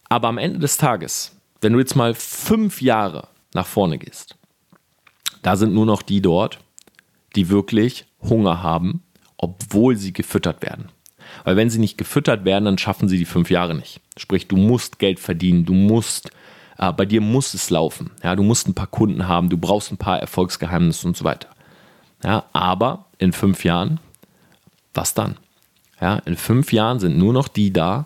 Aber 0.09 0.27
am 0.27 0.37
Ende 0.37 0.59
des 0.59 0.77
Tages, 0.77 1.35
wenn 1.61 1.73
du 1.73 1.79
jetzt 1.79 1.95
mal 1.95 2.13
fünf 2.13 2.81
Jahre 2.81 3.29
nach 3.53 3.65
vorne 3.65 3.97
gehst, 3.97 4.35
da 5.41 5.55
sind 5.55 5.73
nur 5.73 5.85
noch 5.85 6.01
die 6.01 6.21
dort, 6.21 6.59
die 7.35 7.49
wirklich 7.49 8.05
Hunger 8.21 8.61
haben, 8.61 9.01
obwohl 9.37 9.95
sie 9.95 10.13
gefüttert 10.13 10.61
werden. 10.61 10.89
Weil 11.45 11.55
wenn 11.55 11.69
sie 11.69 11.79
nicht 11.79 11.97
gefüttert 11.97 12.43
werden, 12.43 12.65
dann 12.65 12.77
schaffen 12.77 13.07
sie 13.07 13.17
die 13.17 13.25
fünf 13.25 13.49
Jahre 13.49 13.73
nicht. 13.73 14.01
Sprich, 14.17 14.49
du 14.49 14.57
musst 14.57 14.99
Geld 14.99 15.19
verdienen, 15.19 15.65
du 15.65 15.73
musst, 15.73 16.31
äh, 16.77 16.91
bei 16.91 17.05
dir 17.05 17.21
muss 17.21 17.53
es 17.53 17.69
laufen. 17.69 18.11
Ja, 18.21 18.35
du 18.35 18.43
musst 18.43 18.67
ein 18.67 18.73
paar 18.73 18.87
Kunden 18.87 19.29
haben, 19.29 19.49
du 19.49 19.57
brauchst 19.57 19.91
ein 19.91 19.97
paar 19.97 20.19
Erfolgsgeheimnisse 20.19 21.07
und 21.07 21.15
so 21.15 21.23
weiter. 21.23 21.47
Ja, 22.23 22.45
aber 22.53 23.05
in 23.17 23.34
fünf 23.34 23.63
Jahren, 23.63 23.99
was 24.93 25.13
dann? 25.13 25.38
Ja, 25.99 26.15
in 26.25 26.38
fünf 26.38 26.73
Jahren 26.73 26.99
sind 26.99 27.17
nur 27.17 27.34
noch 27.34 27.47
die 27.47 27.71
da, 27.71 28.05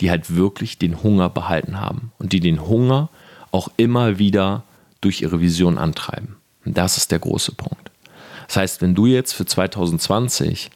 die 0.00 0.10
halt 0.10 0.34
wirklich 0.34 0.78
den 0.78 1.02
Hunger 1.02 1.28
behalten 1.28 1.80
haben 1.80 2.12
und 2.18 2.32
die 2.32 2.40
den 2.40 2.66
Hunger 2.66 3.08
auch 3.50 3.68
immer 3.76 4.18
wieder 4.18 4.64
durch 5.00 5.22
ihre 5.22 5.40
Vision 5.40 5.78
antreiben. 5.78 6.36
Und 6.64 6.76
das 6.76 6.96
ist 6.96 7.10
der 7.10 7.18
große 7.18 7.52
Punkt. 7.52 7.90
Das 8.46 8.56
heißt, 8.56 8.82
wenn 8.82 8.94
du 8.94 9.06
jetzt 9.06 9.32
für 9.32 9.46
2020 9.46 10.70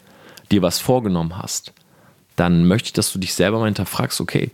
dir 0.51 0.63
was 0.63 0.79
vorgenommen 0.79 1.39
hast, 1.39 1.73
dann 2.37 2.67
möchte 2.67 2.89
ich, 2.89 2.93
dass 2.93 3.13
du 3.13 3.19
dich 3.19 3.35
selber 3.35 3.59
mal 3.59 3.67
hinterfragst, 3.67 4.21
okay, 4.21 4.51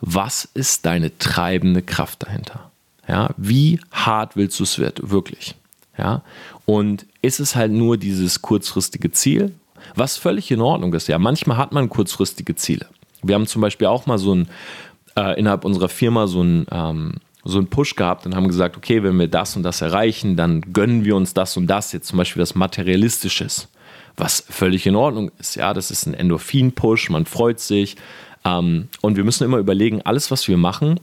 was 0.00 0.44
ist 0.44 0.86
deine 0.86 1.16
treibende 1.18 1.82
Kraft 1.82 2.22
dahinter? 2.24 2.70
Ja, 3.06 3.30
wie 3.36 3.80
hart 3.90 4.36
willst 4.36 4.60
du 4.60 4.64
es 4.64 4.78
wirklich? 4.78 5.54
Ja, 5.98 6.22
und 6.64 7.06
ist 7.22 7.40
es 7.40 7.56
halt 7.56 7.72
nur 7.72 7.96
dieses 7.96 8.40
kurzfristige 8.40 9.10
Ziel, 9.10 9.52
was 9.96 10.16
völlig 10.16 10.50
in 10.50 10.60
Ordnung 10.60 10.94
ist. 10.94 11.08
Ja, 11.08 11.18
manchmal 11.18 11.56
hat 11.56 11.72
man 11.72 11.88
kurzfristige 11.88 12.54
Ziele. 12.54 12.86
Wir 13.22 13.34
haben 13.34 13.46
zum 13.46 13.62
Beispiel 13.62 13.88
auch 13.88 14.06
mal 14.06 14.18
so 14.18 14.34
ein, 14.34 14.48
äh, 15.16 15.38
innerhalb 15.38 15.64
unserer 15.64 15.88
Firma 15.88 16.26
so 16.28 16.42
ein, 16.42 16.66
ähm, 16.70 17.14
so 17.44 17.58
einen 17.58 17.68
Push 17.68 17.96
gehabt 17.96 18.26
und 18.26 18.36
haben 18.36 18.46
gesagt, 18.48 18.76
okay, 18.76 19.02
wenn 19.02 19.18
wir 19.18 19.28
das 19.28 19.56
und 19.56 19.62
das 19.62 19.80
erreichen, 19.80 20.36
dann 20.36 20.60
gönnen 20.72 21.04
wir 21.04 21.16
uns 21.16 21.34
das 21.34 21.56
und 21.56 21.66
das, 21.66 21.92
jetzt 21.92 22.08
zum 22.08 22.18
Beispiel 22.18 22.40
das 22.40 22.54
Materialistisches, 22.54 23.68
was 24.16 24.44
völlig 24.48 24.86
in 24.86 24.96
Ordnung 24.96 25.30
ist. 25.38 25.56
Ja, 25.56 25.72
das 25.74 25.90
ist 25.90 26.06
ein 26.06 26.14
Endorphin-Push, 26.14 27.10
man 27.10 27.26
freut 27.26 27.58
sich. 27.58 27.96
Ähm, 28.44 28.88
und 29.00 29.16
wir 29.16 29.24
müssen 29.24 29.44
immer 29.44 29.58
überlegen, 29.58 30.02
alles, 30.02 30.30
was 30.30 30.46
wir 30.46 30.56
machen 30.56 31.00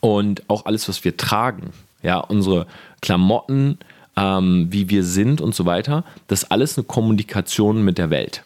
und 0.00 0.48
auch 0.48 0.66
alles, 0.66 0.88
was 0.88 1.04
wir 1.04 1.16
tragen, 1.16 1.70
ja, 2.02 2.18
unsere 2.18 2.66
Klamotten, 3.00 3.78
ähm, 4.16 4.68
wie 4.70 4.88
wir 4.88 5.04
sind 5.04 5.40
und 5.40 5.54
so 5.54 5.66
weiter, 5.66 6.04
das 6.26 6.44
ist 6.44 6.50
alles 6.50 6.76
eine 6.76 6.84
Kommunikation 6.84 7.84
mit 7.84 7.98
der 7.98 8.10
Welt. 8.10 8.44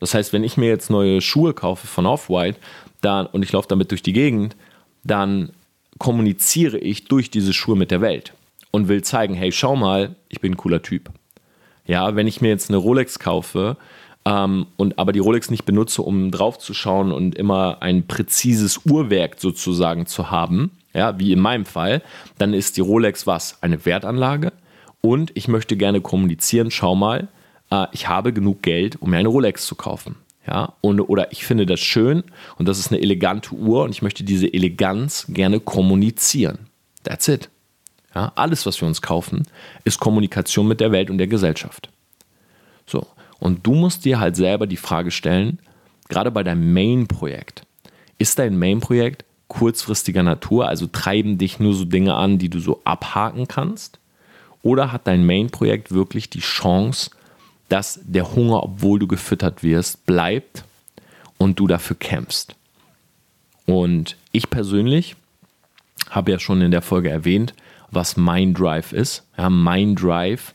Das 0.00 0.14
heißt, 0.14 0.32
wenn 0.32 0.44
ich 0.44 0.56
mir 0.56 0.68
jetzt 0.68 0.90
neue 0.90 1.20
Schuhe 1.20 1.54
kaufe 1.54 1.86
von 1.86 2.06
Off-White 2.06 2.58
dann, 3.00 3.26
und 3.26 3.42
ich 3.42 3.52
laufe 3.52 3.68
damit 3.68 3.90
durch 3.90 4.02
die 4.02 4.12
Gegend, 4.12 4.56
dann 5.04 5.50
kommuniziere 5.98 6.78
ich 6.78 7.06
durch 7.06 7.30
diese 7.30 7.52
Schuhe 7.52 7.76
mit 7.76 7.90
der 7.90 8.00
Welt 8.00 8.34
und 8.70 8.88
will 8.88 9.02
zeigen, 9.02 9.34
hey, 9.34 9.50
schau 9.50 9.76
mal, 9.76 10.14
ich 10.28 10.40
bin 10.40 10.52
ein 10.52 10.56
cooler 10.56 10.82
Typ. 10.82 11.10
Ja, 11.86 12.14
wenn 12.14 12.26
ich 12.26 12.40
mir 12.40 12.48
jetzt 12.48 12.68
eine 12.68 12.76
Rolex 12.76 13.18
kaufe 13.18 13.76
ähm, 14.24 14.66
und 14.76 14.98
aber 14.98 15.12
die 15.12 15.20
Rolex 15.20 15.50
nicht 15.50 15.64
benutze, 15.64 16.02
um 16.02 16.30
draufzuschauen 16.30 17.12
und 17.12 17.34
immer 17.34 17.78
ein 17.80 18.06
präzises 18.06 18.80
Uhrwerk 18.84 19.36
sozusagen 19.38 20.06
zu 20.06 20.30
haben, 20.30 20.70
ja, 20.92 21.18
wie 21.18 21.32
in 21.32 21.40
meinem 21.40 21.64
Fall, 21.64 22.02
dann 22.36 22.54
ist 22.54 22.76
die 22.76 22.80
Rolex 22.80 23.26
was? 23.26 23.62
Eine 23.62 23.84
Wertanlage 23.84 24.52
und 25.00 25.30
ich 25.34 25.48
möchte 25.48 25.76
gerne 25.76 26.00
kommunizieren, 26.00 26.70
schau 26.70 26.94
mal, 26.94 27.28
äh, 27.70 27.86
ich 27.92 28.08
habe 28.08 28.32
genug 28.32 28.62
Geld, 28.62 29.00
um 29.00 29.10
mir 29.10 29.18
eine 29.18 29.28
Rolex 29.28 29.66
zu 29.66 29.74
kaufen. 29.74 30.16
Ja, 30.46 30.72
und, 30.80 30.98
oder 31.00 31.30
ich 31.30 31.44
finde 31.44 31.66
das 31.66 31.80
schön 31.80 32.24
und 32.56 32.66
das 32.66 32.78
ist 32.78 32.90
eine 32.90 33.02
elegante 33.02 33.54
Uhr 33.54 33.84
und 33.84 33.90
ich 33.90 34.00
möchte 34.00 34.24
diese 34.24 34.52
Eleganz 34.52 35.26
gerne 35.28 35.60
kommunizieren. 35.60 36.68
That's 37.04 37.28
it. 37.28 37.50
Ja, 38.14 38.32
alles, 38.34 38.64
was 38.64 38.80
wir 38.80 38.88
uns 38.88 39.02
kaufen, 39.02 39.42
ist 39.84 40.00
Kommunikation 40.00 40.66
mit 40.66 40.80
der 40.80 40.90
Welt 40.90 41.10
und 41.10 41.18
der 41.18 41.26
Gesellschaft. 41.26 41.90
So, 42.86 43.06
und 43.38 43.66
du 43.66 43.74
musst 43.74 44.06
dir 44.06 44.20
halt 44.20 44.36
selber 44.36 44.66
die 44.66 44.78
Frage 44.78 45.10
stellen, 45.10 45.58
gerade 46.08 46.30
bei 46.30 46.42
deinem 46.42 46.72
Main-Projekt, 46.72 47.66
ist 48.16 48.38
dein 48.38 48.58
Main-Projekt 48.58 49.26
kurzfristiger 49.48 50.22
Natur, 50.22 50.68
also 50.68 50.86
treiben 50.86 51.36
dich 51.36 51.58
nur 51.58 51.74
so 51.74 51.84
Dinge 51.84 52.14
an, 52.14 52.38
die 52.38 52.48
du 52.48 52.58
so 52.58 52.80
abhaken 52.84 53.48
kannst? 53.48 53.98
Oder 54.62 54.92
hat 54.92 55.06
dein 55.06 55.24
Main-Projekt 55.24 55.92
wirklich 55.92 56.30
die 56.30 56.40
Chance, 56.40 57.10
dass 57.68 58.00
der 58.02 58.34
Hunger, 58.34 58.62
obwohl 58.62 58.98
du 58.98 59.06
gefüttert 59.06 59.62
wirst, 59.62 60.06
bleibt 60.06 60.64
und 61.36 61.58
du 61.58 61.66
dafür 61.66 61.96
kämpfst. 61.96 62.56
Und 63.66 64.16
ich 64.32 64.48
persönlich 64.50 65.16
habe 66.10 66.30
ja 66.30 66.38
schon 66.38 66.62
in 66.62 66.70
der 66.70 66.82
Folge 66.82 67.10
erwähnt, 67.10 67.54
was 67.90 68.16
mein 68.16 68.54
Drive 68.54 68.92
ist. 68.92 69.24
Ja, 69.36 69.50
mein 69.50 69.94
Drive 69.94 70.54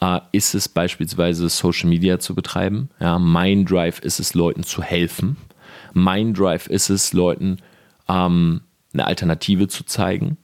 äh, 0.00 0.20
ist 0.32 0.54
es 0.54 0.68
beispielsweise 0.68 1.48
Social 1.48 1.88
Media 1.88 2.18
zu 2.18 2.34
betreiben. 2.34 2.88
Ja, 3.00 3.18
mein 3.18 3.64
Drive 3.64 4.00
ist 4.00 4.20
es 4.20 4.34
Leuten 4.34 4.62
zu 4.62 4.82
helfen. 4.82 5.36
Mein 5.92 6.34
Drive 6.34 6.66
ist 6.66 6.90
es 6.90 7.12
Leuten 7.12 7.58
ähm, 8.08 8.62
eine 8.92 9.06
Alternative 9.06 9.68
zu 9.68 9.84
zeigen. 9.84 10.36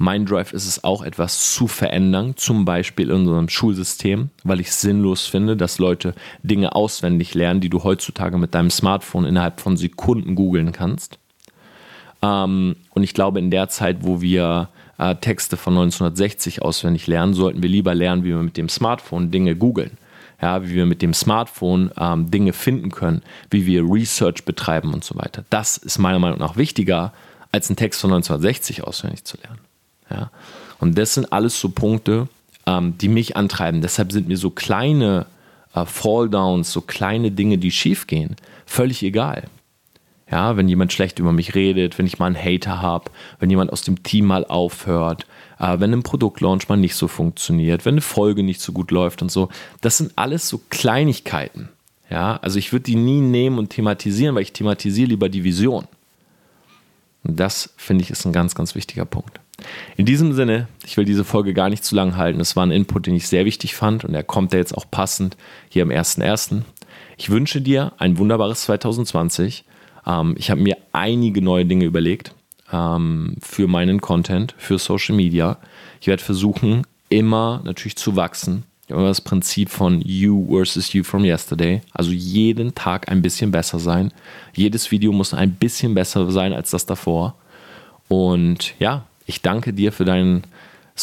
Mein 0.00 0.26
Drive 0.26 0.52
ist 0.52 0.66
es 0.66 0.84
auch, 0.84 1.02
etwas 1.02 1.52
zu 1.52 1.66
verändern, 1.66 2.34
zum 2.36 2.64
Beispiel 2.64 3.08
in 3.08 3.16
unserem 3.16 3.48
Schulsystem, 3.48 4.30
weil 4.44 4.60
ich 4.60 4.68
es 4.68 4.80
sinnlos 4.80 5.26
finde, 5.26 5.56
dass 5.56 5.80
Leute 5.80 6.14
Dinge 6.44 6.76
auswendig 6.76 7.34
lernen, 7.34 7.60
die 7.60 7.68
du 7.68 7.82
heutzutage 7.82 8.38
mit 8.38 8.54
deinem 8.54 8.70
Smartphone 8.70 9.24
innerhalb 9.24 9.60
von 9.60 9.76
Sekunden 9.76 10.36
googeln 10.36 10.70
kannst. 10.70 11.18
Ähm, 12.22 12.76
und 12.90 13.02
ich 13.02 13.12
glaube, 13.12 13.40
in 13.40 13.50
der 13.50 13.68
Zeit, 13.70 13.98
wo 14.02 14.20
wir 14.20 14.68
äh, 14.98 15.16
Texte 15.16 15.56
von 15.56 15.72
1960 15.72 16.62
auswendig 16.62 17.08
lernen, 17.08 17.34
sollten 17.34 17.60
wir 17.60 17.68
lieber 17.68 17.92
lernen, 17.92 18.22
wie 18.22 18.28
wir 18.28 18.38
mit 18.38 18.56
dem 18.56 18.68
Smartphone 18.68 19.32
Dinge 19.32 19.56
googeln. 19.56 19.98
Ja, 20.40 20.62
wie 20.62 20.74
wir 20.74 20.86
mit 20.86 21.02
dem 21.02 21.14
Smartphone 21.14 21.90
ähm, 21.98 22.30
Dinge 22.30 22.52
finden 22.52 22.92
können, 22.92 23.22
wie 23.50 23.66
wir 23.66 23.82
Research 23.82 24.44
betreiben 24.44 24.94
und 24.94 25.02
so 25.02 25.16
weiter. 25.16 25.44
Das 25.50 25.76
ist 25.76 25.98
meiner 25.98 26.20
Meinung 26.20 26.38
nach 26.38 26.56
wichtiger, 26.56 27.12
als 27.50 27.68
einen 27.68 27.76
Text 27.76 28.00
von 28.00 28.12
1960 28.12 28.84
auswendig 28.84 29.24
zu 29.24 29.36
lernen. 29.38 29.58
Ja? 30.10 30.30
Und 30.78 30.96
das 30.98 31.14
sind 31.14 31.32
alles 31.32 31.58
so 31.60 31.70
Punkte, 31.70 32.28
ähm, 32.66 32.96
die 32.98 33.08
mich 33.08 33.36
antreiben. 33.36 33.80
Deshalb 33.80 34.12
sind 34.12 34.28
mir 34.28 34.36
so 34.36 34.50
kleine 34.50 35.26
äh, 35.74 35.84
Falldowns, 35.84 36.72
so 36.72 36.80
kleine 36.80 37.30
Dinge, 37.30 37.58
die 37.58 37.70
schiefgehen, 37.70 38.36
völlig 38.66 39.02
egal. 39.02 39.44
Ja, 40.30 40.58
wenn 40.58 40.68
jemand 40.68 40.92
schlecht 40.92 41.18
über 41.18 41.32
mich 41.32 41.54
redet, 41.54 41.98
wenn 41.98 42.06
ich 42.06 42.18
mal 42.18 42.26
einen 42.26 42.36
Hater 42.36 42.82
habe, 42.82 43.10
wenn 43.38 43.48
jemand 43.48 43.72
aus 43.72 43.80
dem 43.80 44.02
Team 44.02 44.26
mal 44.26 44.44
aufhört, 44.44 45.26
äh, 45.58 45.80
wenn 45.80 45.92
ein 45.92 46.02
Produktlaunch 46.02 46.68
mal 46.68 46.76
nicht 46.76 46.96
so 46.96 47.08
funktioniert, 47.08 47.86
wenn 47.86 47.94
eine 47.94 48.02
Folge 48.02 48.42
nicht 48.42 48.60
so 48.60 48.72
gut 48.72 48.90
läuft 48.90 49.22
und 49.22 49.32
so. 49.32 49.48
Das 49.80 49.96
sind 49.96 50.12
alles 50.16 50.48
so 50.48 50.60
Kleinigkeiten. 50.68 51.70
Ja, 52.10 52.36
also 52.36 52.58
ich 52.58 52.72
würde 52.72 52.84
die 52.84 52.96
nie 52.96 53.20
nehmen 53.20 53.58
und 53.58 53.70
thematisieren, 53.70 54.34
weil 54.34 54.42
ich 54.42 54.52
thematisiere 54.52 55.08
lieber 55.08 55.28
die 55.28 55.44
Vision. 55.44 55.86
Und 57.24 57.38
das 57.40 57.72
finde 57.76 58.04
ich 58.04 58.10
ist 58.10 58.24
ein 58.24 58.32
ganz, 58.32 58.54
ganz 58.54 58.74
wichtiger 58.74 59.04
Punkt. 59.04 59.40
In 59.96 60.06
diesem 60.06 60.32
Sinne, 60.32 60.68
ich 60.86 60.96
will 60.96 61.04
diese 61.04 61.24
Folge 61.24 61.54
gar 61.54 61.68
nicht 61.68 61.84
zu 61.84 61.94
lang 61.94 62.16
halten. 62.16 62.40
Es 62.40 62.54
war 62.54 62.64
ein 62.64 62.70
Input, 62.70 63.06
den 63.06 63.16
ich 63.16 63.26
sehr 63.26 63.44
wichtig 63.44 63.74
fand 63.74 64.04
und 64.04 64.14
er 64.14 64.22
kommt 64.22 64.52
ja 64.52 64.58
jetzt 64.58 64.76
auch 64.76 64.86
passend 64.90 65.36
hier 65.68 65.82
am 65.82 65.90
1.1. 65.90 66.62
Ich 67.16 67.30
wünsche 67.30 67.60
dir 67.60 67.92
ein 67.98 68.18
wunderbares 68.18 68.62
2020. 68.62 69.64
Ähm, 70.06 70.34
ich 70.38 70.50
habe 70.50 70.60
mir 70.60 70.76
einige 70.92 71.42
neue 71.42 71.66
Dinge 71.66 71.84
überlegt 71.84 72.32
ähm, 72.72 73.34
für 73.42 73.66
meinen 73.66 74.00
Content, 74.00 74.54
für 74.56 74.78
Social 74.78 75.16
Media. 75.16 75.58
Ich 76.00 76.06
werde 76.06 76.22
versuchen, 76.22 76.86
immer 77.08 77.60
natürlich 77.64 77.96
zu 77.96 78.16
wachsen. 78.16 78.64
Immer 78.86 79.08
das 79.08 79.20
Prinzip 79.20 79.68
von 79.68 80.00
You 80.00 80.46
versus 80.48 80.92
You 80.94 81.02
from 81.04 81.24
Yesterday. 81.24 81.82
Also 81.92 82.10
jeden 82.10 82.74
Tag 82.74 83.10
ein 83.10 83.20
bisschen 83.20 83.50
besser 83.50 83.78
sein. 83.78 84.12
Jedes 84.54 84.90
Video 84.90 85.12
muss 85.12 85.34
ein 85.34 85.52
bisschen 85.52 85.94
besser 85.94 86.30
sein 86.30 86.54
als 86.54 86.70
das 86.70 86.86
davor. 86.86 87.34
Und 88.08 88.74
ja, 88.78 89.04
ich 89.28 89.42
danke 89.42 89.72
dir 89.72 89.92
für 89.92 90.06
deinen 90.06 90.42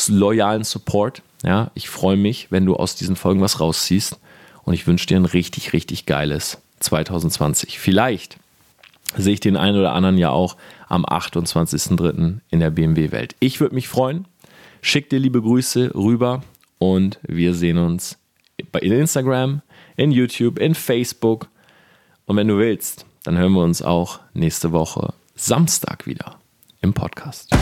loyalen 0.07 0.63
Support. 0.63 1.21
Ja, 1.43 1.71
ich 1.75 1.89
freue 1.89 2.17
mich, 2.17 2.51
wenn 2.51 2.65
du 2.65 2.75
aus 2.75 2.95
diesen 2.95 3.15
Folgen 3.15 3.39
was 3.39 3.59
rausziehst. 3.59 4.17
Und 4.63 4.73
ich 4.73 4.88
wünsche 4.88 5.05
dir 5.05 5.17
ein 5.17 5.25
richtig, 5.25 5.73
richtig 5.73 6.07
geiles 6.07 6.57
2020. 6.79 7.79
Vielleicht 7.79 8.38
sehe 9.15 9.33
ich 9.33 9.39
den 9.39 9.55
einen 9.55 9.77
oder 9.77 9.93
anderen 9.93 10.17
ja 10.17 10.31
auch 10.31 10.57
am 10.89 11.05
28.03. 11.05 12.39
in 12.49 12.59
der 12.59 12.71
BMW-Welt. 12.71 13.35
Ich 13.39 13.59
würde 13.59 13.75
mich 13.75 13.88
freuen. 13.88 14.25
Schick 14.81 15.09
dir 15.09 15.19
liebe 15.19 15.41
Grüße 15.41 15.93
rüber 15.93 16.43
und 16.79 17.19
wir 17.21 17.53
sehen 17.53 17.77
uns 17.77 18.17
in 18.81 18.91
Instagram, 18.91 19.61
in 19.97 20.11
YouTube, 20.11 20.57
in 20.57 20.73
Facebook. 20.73 21.47
Und 22.25 22.38
wenn 22.38 22.47
du 22.47 22.57
willst, 22.57 23.05
dann 23.23 23.38
hören 23.38 23.53
wir 23.53 23.63
uns 23.63 23.83
auch 23.83 24.19
nächste 24.33 24.71
Woche 24.71 25.13
Samstag 25.35 26.07
wieder 26.07 26.39
im 26.81 26.93
Podcast. 26.93 27.55